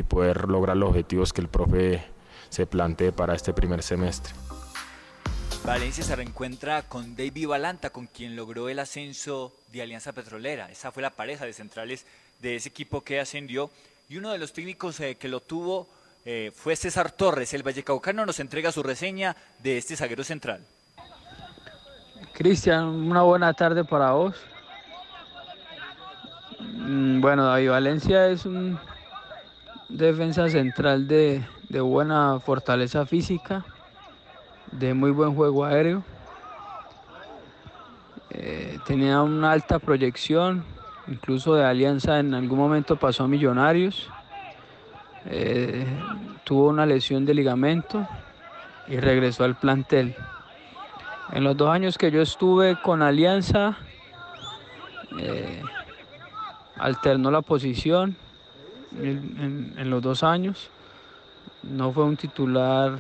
[0.07, 2.03] poder lograr los objetivos que el profe
[2.49, 4.33] se plantee para este primer semestre.
[5.63, 10.69] Valencia se reencuentra con David Balanta, con quien logró el ascenso de Alianza Petrolera.
[10.71, 12.07] Esa fue la pareja de centrales
[12.41, 13.69] de ese equipo que ascendió.
[14.13, 15.87] Y uno de los técnicos eh, que lo tuvo
[16.23, 17.51] eh, fue César Torres.
[17.55, 20.63] El Vallecaucano nos entrega su reseña de este zaguero central.
[22.31, 24.35] Cristian, una buena tarde para vos.
[26.59, 28.77] Mm, Bueno, David Valencia es un
[29.89, 31.43] defensa central de,
[31.81, 33.65] buena fortaleza física,
[34.71, 36.03] de muy buen juego aéreo.
[38.29, 40.63] Eh, tenía una alta proyección,
[41.07, 44.09] incluso de alianza en algún momento pasó a Millonarios.
[45.29, 45.85] Eh,
[46.43, 48.05] tuvo una lesión de ligamento
[48.87, 50.13] y regresó al plantel.
[51.33, 53.77] En los dos años que yo estuve con Alianza,
[55.17, 55.63] eh,
[56.77, 58.15] alternó la posición
[58.97, 60.69] en, en- en los dos años.
[61.63, 62.99] No fue un titular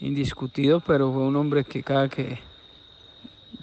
[0.00, 2.38] indiscutido, pero fue un hombre que cada que,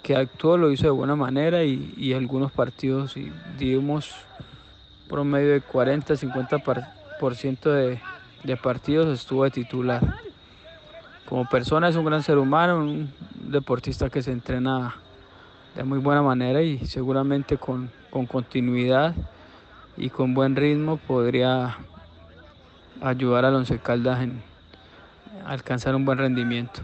[0.02, 4.10] que actuó lo hizo de buena manera y, y algunos partidos y dimos
[5.08, 6.84] promedio de 40-50% par-
[7.18, 8.00] por ciento de,
[8.44, 10.02] de partidos estuvo de titular
[11.28, 14.94] como persona es un gran ser humano, un deportista que se entrena
[15.76, 19.14] de muy buena manera y seguramente con, con continuidad
[19.98, 21.76] y con buen ritmo podría
[23.02, 24.42] ayudar al Once Caldas en
[25.46, 26.80] alcanzar un buen rendimiento.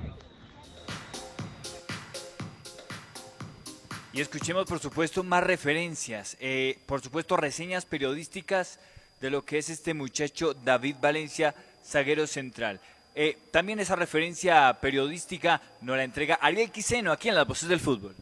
[4.15, 8.79] Y escuchemos, por supuesto, más referencias, eh, por supuesto, reseñas periodísticas
[9.21, 11.53] de lo que es este muchacho David Valencia,
[11.85, 12.79] zaguero central.
[13.17, 17.81] Eh, también esa referencia periodística nos la entrega Ariel Quiseno aquí en Las Voces del
[17.81, 18.15] Fútbol.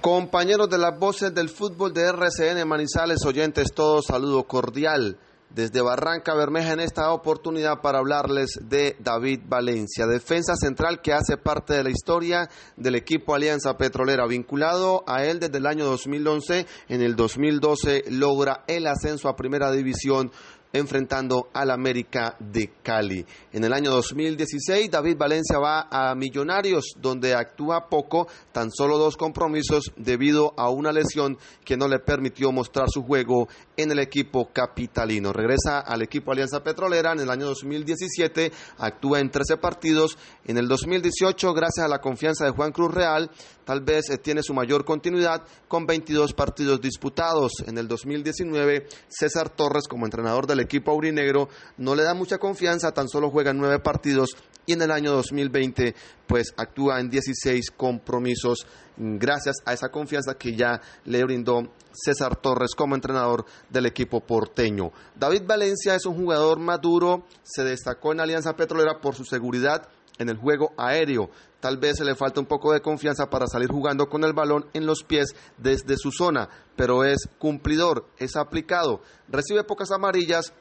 [0.00, 5.16] Compañeros de las voces del fútbol de RCN Manizales, oyentes todos, saludo cordial.
[5.54, 11.36] Desde Barranca Bermeja en esta oportunidad para hablarles de David Valencia, defensa central que hace
[11.36, 16.66] parte de la historia del equipo Alianza Petrolera, vinculado a él desde el año 2011,
[16.88, 20.32] en el 2012 logra el ascenso a Primera División
[20.74, 23.24] enfrentando al América de Cali.
[23.52, 29.16] En el año 2016, David Valencia va a Millonarios, donde actúa poco, tan solo dos
[29.16, 34.50] compromisos debido a una lesión que no le permitió mostrar su juego en el equipo
[34.52, 35.32] capitalino.
[35.32, 40.16] Regresa al equipo Alianza Petrolera en el año 2017, actúa en 13 partidos.
[40.44, 43.30] En el 2018, gracias a la confianza de Juan Cruz Real,
[43.64, 47.52] tal vez eh, tiene su mayor continuidad con 22 partidos disputados.
[47.66, 51.48] En el 2019, César Torres, como entrenador del equipo aurinegro,
[51.78, 55.12] no le da mucha confianza, tan solo juega en 9 partidos y en el año
[55.12, 55.94] 2020
[56.26, 58.66] pues actúa en 16 compromisos
[58.96, 64.92] gracias a esa confianza que ya le brindó César Torres como entrenador del equipo porteño.
[65.14, 69.88] David Valencia es un jugador maduro, se destacó en Alianza Petrolera por su seguridad
[70.18, 71.30] en el juego aéreo.
[71.60, 74.66] Tal vez se le falta un poco de confianza para salir jugando con el balón
[74.74, 80.52] en los pies desde su zona, pero es cumplidor, es aplicado, recibe pocas amarillas,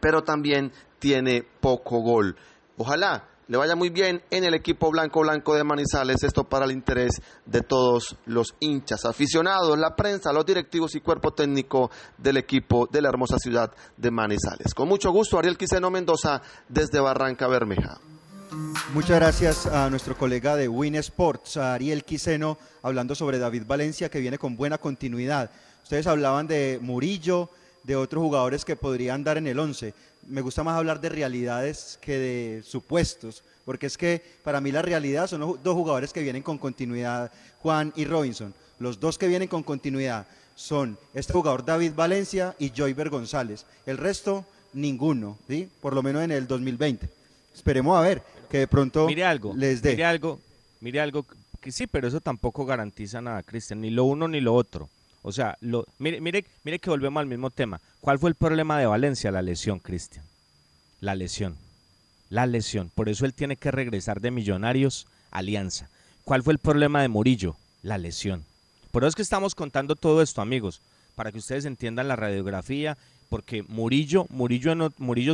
[0.00, 2.36] pero también tiene poco gol.
[2.78, 6.70] Ojalá le vaya muy bien en el equipo blanco blanco de Manizales, esto para el
[6.70, 12.88] interés de todos los hinchas, aficionados, la prensa, los directivos y cuerpo técnico del equipo
[12.90, 14.74] de la hermosa ciudad de Manizales.
[14.74, 17.98] Con mucho gusto, Ariel Quiseno Mendoza desde Barranca Bermeja.
[18.92, 24.20] Muchas gracias a nuestro colega de Win Sports, Ariel Quiseno, hablando sobre David Valencia, que
[24.20, 25.50] viene con buena continuidad.
[25.82, 27.48] Ustedes hablaban de Murillo,
[27.82, 29.94] de otros jugadores que podrían dar en el 11.
[30.26, 34.82] Me gusta más hablar de realidades que de supuestos, porque es que para mí la
[34.82, 38.54] realidad son los dos jugadores que vienen con continuidad, Juan y Robinson.
[38.78, 43.66] Los dos que vienen con continuidad son este jugador David Valencia y Joyver González.
[43.86, 45.68] El resto, ninguno, ¿sí?
[45.80, 47.08] por lo menos en el 2020.
[47.54, 49.90] Esperemos a ver que de pronto mire algo, les dé.
[49.90, 50.40] Mire algo,
[50.80, 51.24] mire algo
[51.60, 54.88] que sí, pero eso tampoco garantiza nada, Cristian, ni lo uno ni lo otro.
[55.22, 57.80] O sea, lo, mire, mire, mire que volvemos al mismo tema.
[58.00, 59.30] ¿Cuál fue el problema de Valencia?
[59.30, 60.24] La lesión, Cristian.
[61.00, 61.56] La lesión.
[62.28, 62.90] La lesión.
[62.94, 65.88] Por eso él tiene que regresar de Millonarios Alianza.
[66.24, 67.56] ¿Cuál fue el problema de Murillo?
[67.82, 68.44] La lesión.
[68.90, 70.80] Por eso es que estamos contando todo esto, amigos,
[71.14, 72.96] para que ustedes entiendan la radiografía,
[73.28, 74.26] porque Murillo,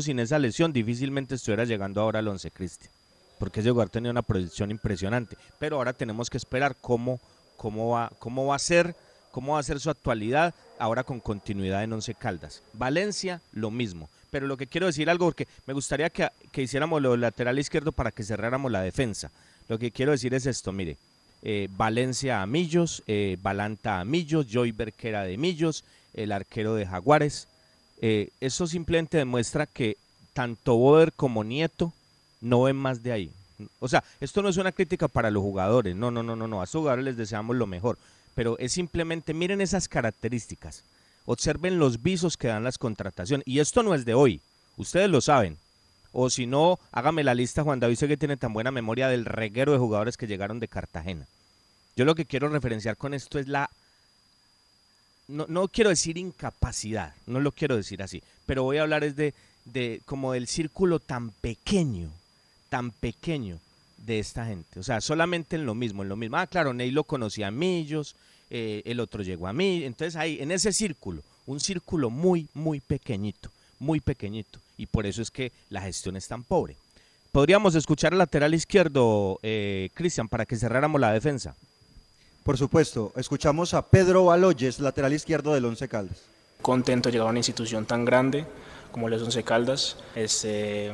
[0.03, 2.93] sin esa lesión difícilmente estuviera llegando ahora al once, Cristian,
[3.39, 5.37] porque ese jugador tenía una proyección impresionante.
[5.59, 7.19] Pero ahora tenemos que esperar cómo,
[7.57, 8.95] cómo, va, cómo va a ser
[9.39, 12.61] cómo va a ser su actualidad ahora con continuidad en Once Caldas.
[12.73, 14.09] Valencia, lo mismo.
[14.33, 17.93] Pero lo que quiero decir algo, porque me gustaría que, que hiciéramos lo lateral izquierdo
[17.93, 19.31] para que cerráramos la defensa.
[19.69, 20.97] Lo que quiero decir es esto, mire.
[21.43, 25.85] Eh, Valencia a Millos, eh, Balanta a Millos, Joy Berquera de Millos,
[26.15, 27.47] el arquero de Jaguares.
[28.01, 29.99] Eh, eso simplemente demuestra que
[30.33, 31.93] tanto Boder como Nieto
[32.41, 33.31] no ven más de ahí.
[33.79, 36.61] O sea, esto no es una crítica para los jugadores, no, no, no, no, no,
[36.61, 37.99] a sus jugadores les deseamos lo mejor,
[38.39, 40.85] pero es simplemente, miren esas características,
[41.25, 44.41] observen los visos que dan las contrataciones, y esto no es de hoy,
[44.77, 45.59] ustedes lo saben,
[46.13, 49.25] o si no, hágame la lista, Juan David, sé que tiene tan buena memoria del
[49.25, 51.27] reguero de jugadores que llegaron de Cartagena.
[51.97, 53.71] Yo lo que quiero referenciar con esto es la,
[55.27, 59.17] no, no quiero decir incapacidad, no lo quiero decir así, pero voy a hablar es
[59.17, 59.35] de,
[59.65, 62.09] de como del círculo tan pequeño,
[62.69, 63.59] tan pequeño
[63.97, 64.79] de esta gente.
[64.79, 66.37] O sea, solamente en lo mismo, en lo mismo.
[66.37, 68.15] Ah, claro, Ney lo conocía a Millos,
[68.51, 69.85] eh, el otro llegó a mí.
[69.85, 74.59] Entonces ahí, en ese círculo, un círculo muy, muy pequeñito, muy pequeñito.
[74.77, 76.77] Y por eso es que la gestión es tan pobre.
[77.33, 81.55] Podríamos escuchar al lateral izquierdo, eh, Cristian, para que cerráramos la defensa.
[82.43, 86.19] Por supuesto, escuchamos a Pedro Baloyes, lateral izquierdo del Once Caldas.
[86.63, 88.47] Contento de llegar a una institución tan grande
[88.91, 89.97] como los Once Caldas.
[90.15, 90.93] Es eh,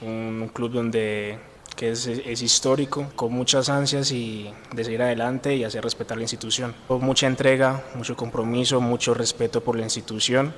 [0.00, 1.38] un club donde
[1.76, 6.22] que es, es, histórico, con muchas ansias y de seguir adelante y hacer respetar la
[6.22, 6.74] institución.
[6.88, 10.54] Mucha entrega, mucho compromiso, mucho respeto por la institución,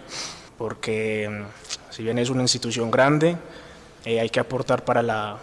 [0.59, 1.45] porque
[1.91, 3.37] si bien es una institución grande,
[4.05, 5.39] eh, hay que aportar para, la,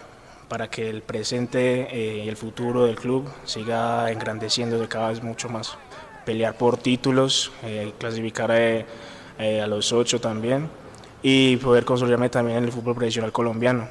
[0.48, 5.22] para que el presente eh, y el futuro del club siga engrandeciendo de cada vez
[5.22, 5.76] mucho más.
[6.24, 10.70] Pelear por títulos, eh, clasificar a los ocho también
[11.22, 13.88] y poder consolidarme también en el fútbol profesional colombiano.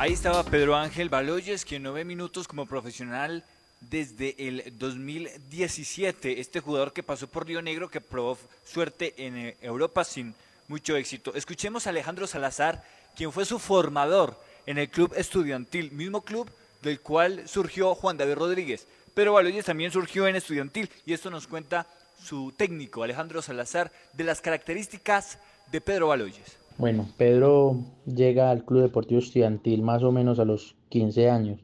[0.00, 3.44] Ahí estaba Pedro Ángel Baloyes, quien no ve minutos como profesional
[3.80, 6.40] desde el 2017.
[6.40, 10.34] Este jugador que pasó por Río Negro, que probó suerte en eh, Europa sin
[10.68, 11.34] mucho éxito.
[11.34, 12.82] Escuchemos a Alejandro Salazar,
[13.14, 18.36] quien fue su formador en el club estudiantil, mismo club del cual surgió Juan David
[18.36, 18.86] Rodríguez.
[19.12, 21.86] Pedro Baloyes también surgió en estudiantil y esto nos cuenta
[22.24, 25.36] su técnico Alejandro Salazar de las características
[25.70, 26.59] de Pedro Baloyes.
[26.80, 27.76] Bueno, Pedro
[28.06, 31.60] llega al Club Deportivo Estudiantil más o menos a los 15 años,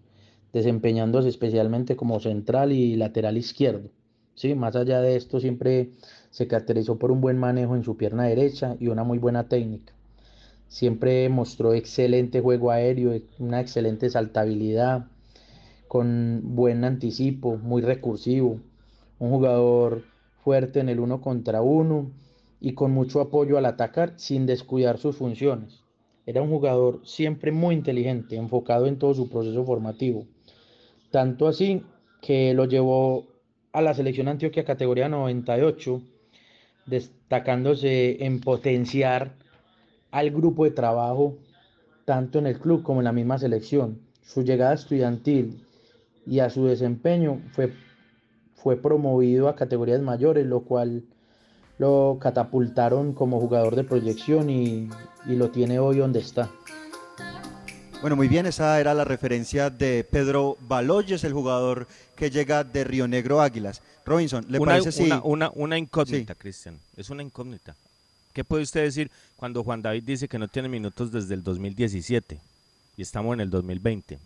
[0.53, 3.89] desempeñándose especialmente como central y lateral izquierdo.
[4.35, 5.93] Sí, más allá de esto, siempre
[6.29, 9.95] se caracterizó por un buen manejo en su pierna derecha y una muy buena técnica.
[10.69, 15.07] Siempre mostró excelente juego aéreo, una excelente saltabilidad,
[15.89, 18.61] con buen anticipo, muy recursivo.
[19.19, 20.03] Un jugador
[20.45, 22.11] fuerte en el uno contra uno
[22.67, 25.85] y con mucho apoyo al atacar sin descuidar sus funciones.
[26.27, 30.27] Era un jugador siempre muy inteligente, enfocado en todo su proceso formativo.
[31.13, 31.85] Tanto así
[32.21, 33.29] que lo llevó
[33.73, 36.03] a la selección Antioquia categoría 98,
[36.87, 39.37] destacándose en potenciar
[40.11, 41.39] al grupo de trabajo
[42.05, 44.01] tanto en el club como en la misma selección.
[44.23, 45.65] Su llegada estudiantil
[46.27, 47.73] y a su desempeño fue,
[48.57, 51.05] fue promovido a categorías mayores, lo cual
[51.79, 54.89] lo catapultaron como jugador de proyección y,
[55.27, 56.51] y lo tiene hoy donde está.
[58.01, 62.85] Bueno, muy bien, esa era la referencia de Pedro Baloyes, el jugador que llega de
[62.85, 63.83] Río Negro Águilas.
[64.05, 65.05] Robinson, ¿le una, parece si...
[65.05, 66.79] una, una, una incógnita, Cristian.
[66.97, 67.75] Es una incógnita.
[68.33, 72.39] ¿Qué puede usted decir cuando Juan David dice que no tiene minutos desde el 2017
[72.97, 74.19] y estamos en el 2020?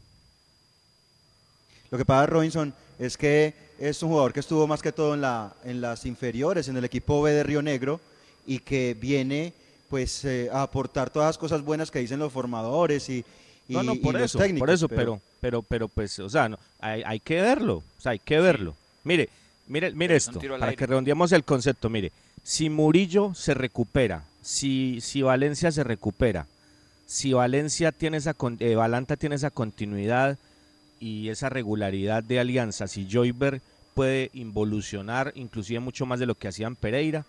[1.91, 5.23] Lo que pasa, Robinson, es que es un jugador que estuvo más que todo en,
[5.23, 8.01] la, en las inferiores, en el equipo B de Río Negro,
[8.47, 9.53] y que viene
[9.89, 13.25] pues eh, a aportar todas las cosas buenas que dicen los formadores y,
[13.69, 14.61] y, no, no, por y los eso, técnicos.
[14.67, 18.13] por eso, pero, pero, pero, pues, o sea, no, hay, hay que verlo, o sea,
[18.13, 18.77] hay que verlo.
[19.03, 19.29] Mire,
[19.67, 20.77] mire, mire esto, para aire.
[20.77, 22.13] que redondeemos el concepto, mire,
[22.45, 26.47] si Murillo se recupera, si, si Valencia se recupera,
[27.07, 30.39] si Valencia tiene esa, con- eh, Valanta tiene esa continuidad
[31.01, 33.61] y esa regularidad de alianza, si Joyber
[33.95, 37.25] puede involucionar inclusive mucho más de lo que hacían Pereira,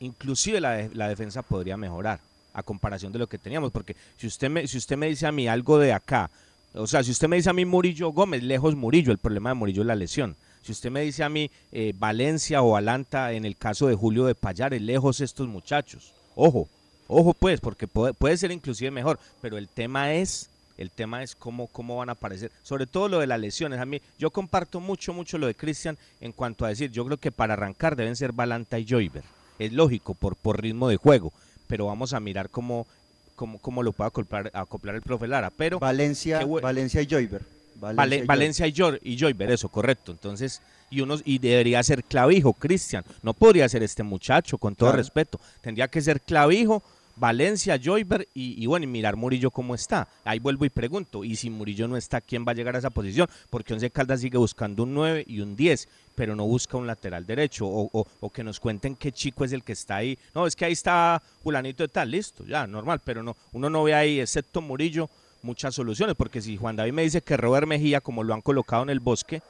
[0.00, 2.20] inclusive la, la defensa podría mejorar
[2.54, 5.32] a comparación de lo que teníamos, porque si usted me, si usted me dice a
[5.32, 6.30] mí algo de acá,
[6.72, 9.54] o sea, si usted me dice a mí Murillo Gómez, lejos Murillo, el problema de
[9.54, 10.36] Murillo es la lesión.
[10.62, 14.26] Si usted me dice a mí eh, Valencia o Alanta, en el caso de Julio
[14.26, 16.12] de Payares, lejos estos muchachos.
[16.34, 16.68] Ojo,
[17.08, 21.34] ojo pues, porque puede, puede ser inclusive mejor, pero el tema es, el tema es
[21.34, 23.80] cómo, cómo van a aparecer, sobre todo lo de las lesiones.
[23.80, 27.16] A mí, yo comparto mucho, mucho lo de Cristian en cuanto a decir, yo creo
[27.16, 29.22] que para arrancar deben ser Valanta y Joyver.
[29.58, 31.32] Es lógico, por, por ritmo de juego,
[31.66, 32.86] pero vamos a mirar cómo,
[33.34, 35.50] cómo, cómo lo puede acoplar, acoplar el profe Lara.
[35.56, 37.42] Pero Valencia, Valencia y Joyver.
[37.78, 40.12] Vale- Valencia, y y, Joyver, eso, correcto.
[40.12, 43.04] Entonces, y uno y debería ser clavijo, Cristian.
[43.22, 44.98] No podría ser este muchacho, con todo Claro.
[45.02, 45.40] respeto.
[45.60, 46.82] Tendría que ser clavijo,
[47.16, 50.06] Valencia, Joyver y, y bueno, y mirar Murillo cómo está.
[50.24, 52.90] Ahí vuelvo y pregunto, y si Murillo no está, ¿quién va a llegar a esa
[52.90, 53.28] posición?
[53.50, 57.26] Porque Once Caldas sigue buscando un 9 y un 10, pero no busca un lateral
[57.26, 57.66] derecho.
[57.66, 60.18] O, o- o que nos cuenten qué chico es el que está ahí.
[60.34, 63.82] No, es que ahí está Julanito de tal, listo, ya, normal, pero no, uno no
[63.84, 65.08] ve ahí, excepto Murillo,
[65.42, 68.82] muchas soluciones, porque si Juan David me dice que Robert Mejía, como lo han colocado
[68.82, 69.40] en el bosque,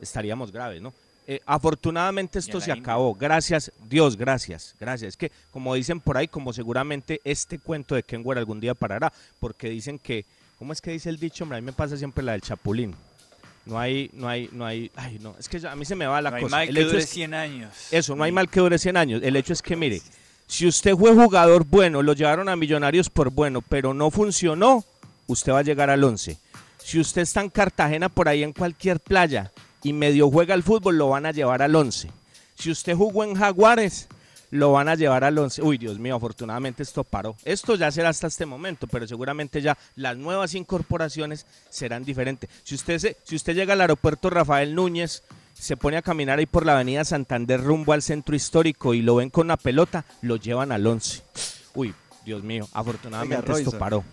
[0.00, 0.92] estaríamos graves, ¿no?
[1.28, 2.82] Eh, afortunadamente esto se India.
[2.82, 5.08] acabó, gracias, Dios, gracias, gracias.
[5.10, 9.12] Es que, como dicen por ahí, como seguramente este cuento de Kenwer algún día parará,
[9.40, 10.24] porque dicen que,
[10.58, 11.42] ¿cómo es que dice el dicho?
[11.44, 12.94] Hombre, a mí me pasa siempre la del chapulín.
[13.64, 16.22] No hay, no hay, no hay, ay, no, es que a mí se me va
[16.22, 16.56] la No hay cosa.
[16.56, 17.72] mal El que hecho dure es- 100 años.
[17.90, 19.20] eso, no hay mal que dure 100 años.
[19.24, 20.00] El hecho es que, mire,
[20.46, 24.84] si usted fue jugador bueno, lo llevaron a Millonarios por bueno, pero no funcionó,
[25.26, 26.38] usted va a llegar al 11.
[26.78, 29.50] Si usted está en Cartagena por ahí en cualquier playa
[29.88, 32.10] y medio juega al fútbol, lo van a llevar al 11.
[32.58, 34.08] Si usted jugó en Jaguares,
[34.50, 35.62] lo van a llevar al 11.
[35.62, 37.36] Uy, Dios mío, afortunadamente esto paró.
[37.44, 42.48] Esto ya será hasta este momento, pero seguramente ya las nuevas incorporaciones serán diferentes.
[42.64, 45.22] Si usted, se- si usted llega al aeropuerto Rafael Núñez,
[45.54, 49.16] se pone a caminar ahí por la avenida Santander rumbo al centro histórico y lo
[49.16, 51.22] ven con una pelota, lo llevan al 11.
[51.74, 54.04] Uy, Dios mío, afortunadamente Oiga, esto paró.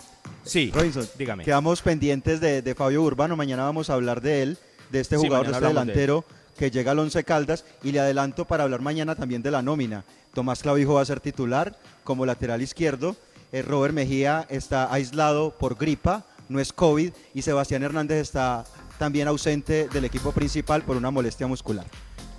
[0.45, 1.43] Sí, Robinson, dígame.
[1.43, 3.35] Quedamos pendientes de, de Fabio Urbano.
[3.35, 4.57] Mañana vamos a hablar de él,
[4.93, 6.23] de este Sí, jugador, de este de delantero
[6.57, 7.65] que llega al Once Caldas.
[7.83, 10.05] Y le adelanto para hablar mañana también de la nómina.
[10.33, 13.17] Tomás Clavijo va a ser titular como lateral izquierdo.
[13.51, 17.11] Eh, Robert Mejía está aislado por gripa, no es COVID.
[17.33, 18.63] Y Sebastián Hernández está
[18.97, 21.85] también ausente del equipo principal por una molestia muscular.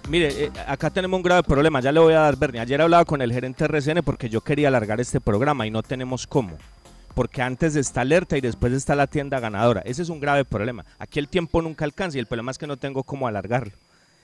[0.09, 2.61] Mire, eh, acá tenemos un grave problema, ya le voy a dar Bernie.
[2.61, 6.26] Ayer hablaba con el gerente RCN porque yo quería alargar este programa y no tenemos
[6.26, 6.57] cómo.
[7.14, 9.82] Porque antes está alerta y después está la tienda ganadora.
[9.82, 10.84] Ese es un grave problema.
[10.98, 13.72] Aquí el tiempo nunca alcanza y el problema es que no tengo cómo alargarlo.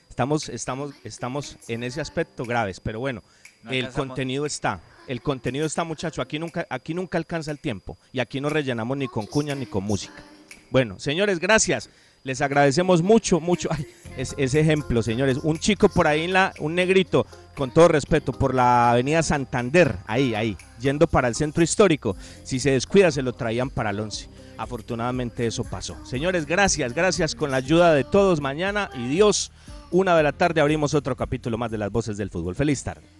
[0.09, 3.22] Estamos, estamos, estamos en ese aspecto graves, pero bueno,
[3.62, 4.80] No el contenido está.
[5.07, 6.20] El contenido está, muchacho.
[6.20, 9.66] Aquí nunca, aquí nunca alcanza el tiempo y aquí no rellenamos ni con cuñas ni
[9.66, 10.22] con música.
[10.70, 11.91] Bueno, señores, gracias.
[12.23, 13.68] Les agradecemos mucho, mucho.
[14.16, 15.39] Es, ese ejemplo, señores.
[15.43, 19.97] Un chico por ahí, en la, un negrito, con todo respeto, por la avenida Santander,
[20.07, 22.16] ahí, ahí, yendo para el centro histórico.
[22.43, 24.29] Si se descuida, se lo traían para el 11.
[24.59, 25.97] Afortunadamente eso pasó.
[26.05, 29.53] Señores, gracias, gracias con la ayuda de todos mañana y Dios,
[29.91, 32.55] una de la tarde abrimos otro capítulo más de las voces del fútbol.
[32.55, 33.20] Feliz tarde.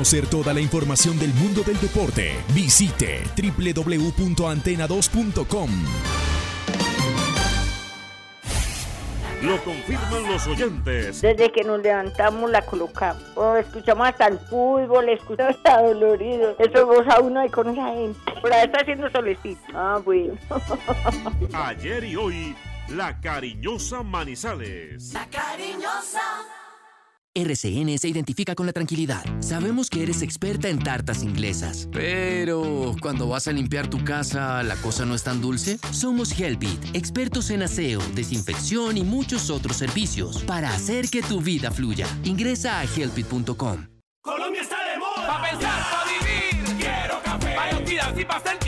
[0.00, 5.70] Conocer toda la información del mundo del deporte, visite www.antena2.com.
[9.42, 11.20] Lo confirman los oyentes.
[11.20, 13.22] Desde que nos levantamos la colocamos.
[13.34, 16.56] Oh, escuchamos hasta el fútbol, escuchamos hasta dolorido.
[16.58, 18.18] Eso goza uno ahí con esa gente.
[18.40, 19.60] Por ahí está haciendo solecito.
[19.74, 20.32] Ah, bueno.
[21.52, 22.56] Ayer y hoy,
[22.88, 25.12] la cariñosa Manizales.
[25.12, 26.22] La cariñosa.
[27.32, 29.22] RCN se identifica con la tranquilidad.
[29.40, 31.88] Sabemos que eres experta en tartas inglesas.
[31.92, 35.78] Pero cuando vas a limpiar tu casa, ¿la cosa no es tan dulce?
[35.92, 41.70] Somos Helpit, expertos en aseo, desinfección y muchos otros servicios para hacer que tu vida
[41.70, 42.08] fluya.
[42.24, 43.86] Ingresa a helpit.com.
[44.22, 45.28] Colombia está de moda.
[45.28, 46.76] Pa' pensar, pa' vivir.
[46.78, 47.54] Quiero café.
[47.54, 48.59] Para y pa'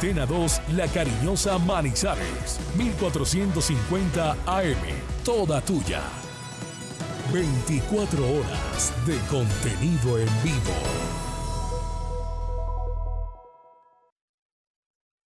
[0.00, 4.78] Antena 2, La Cariñosa Manizales, 1450 AM,
[5.22, 6.00] toda tuya.
[7.30, 11.19] 24 horas de contenido en vivo.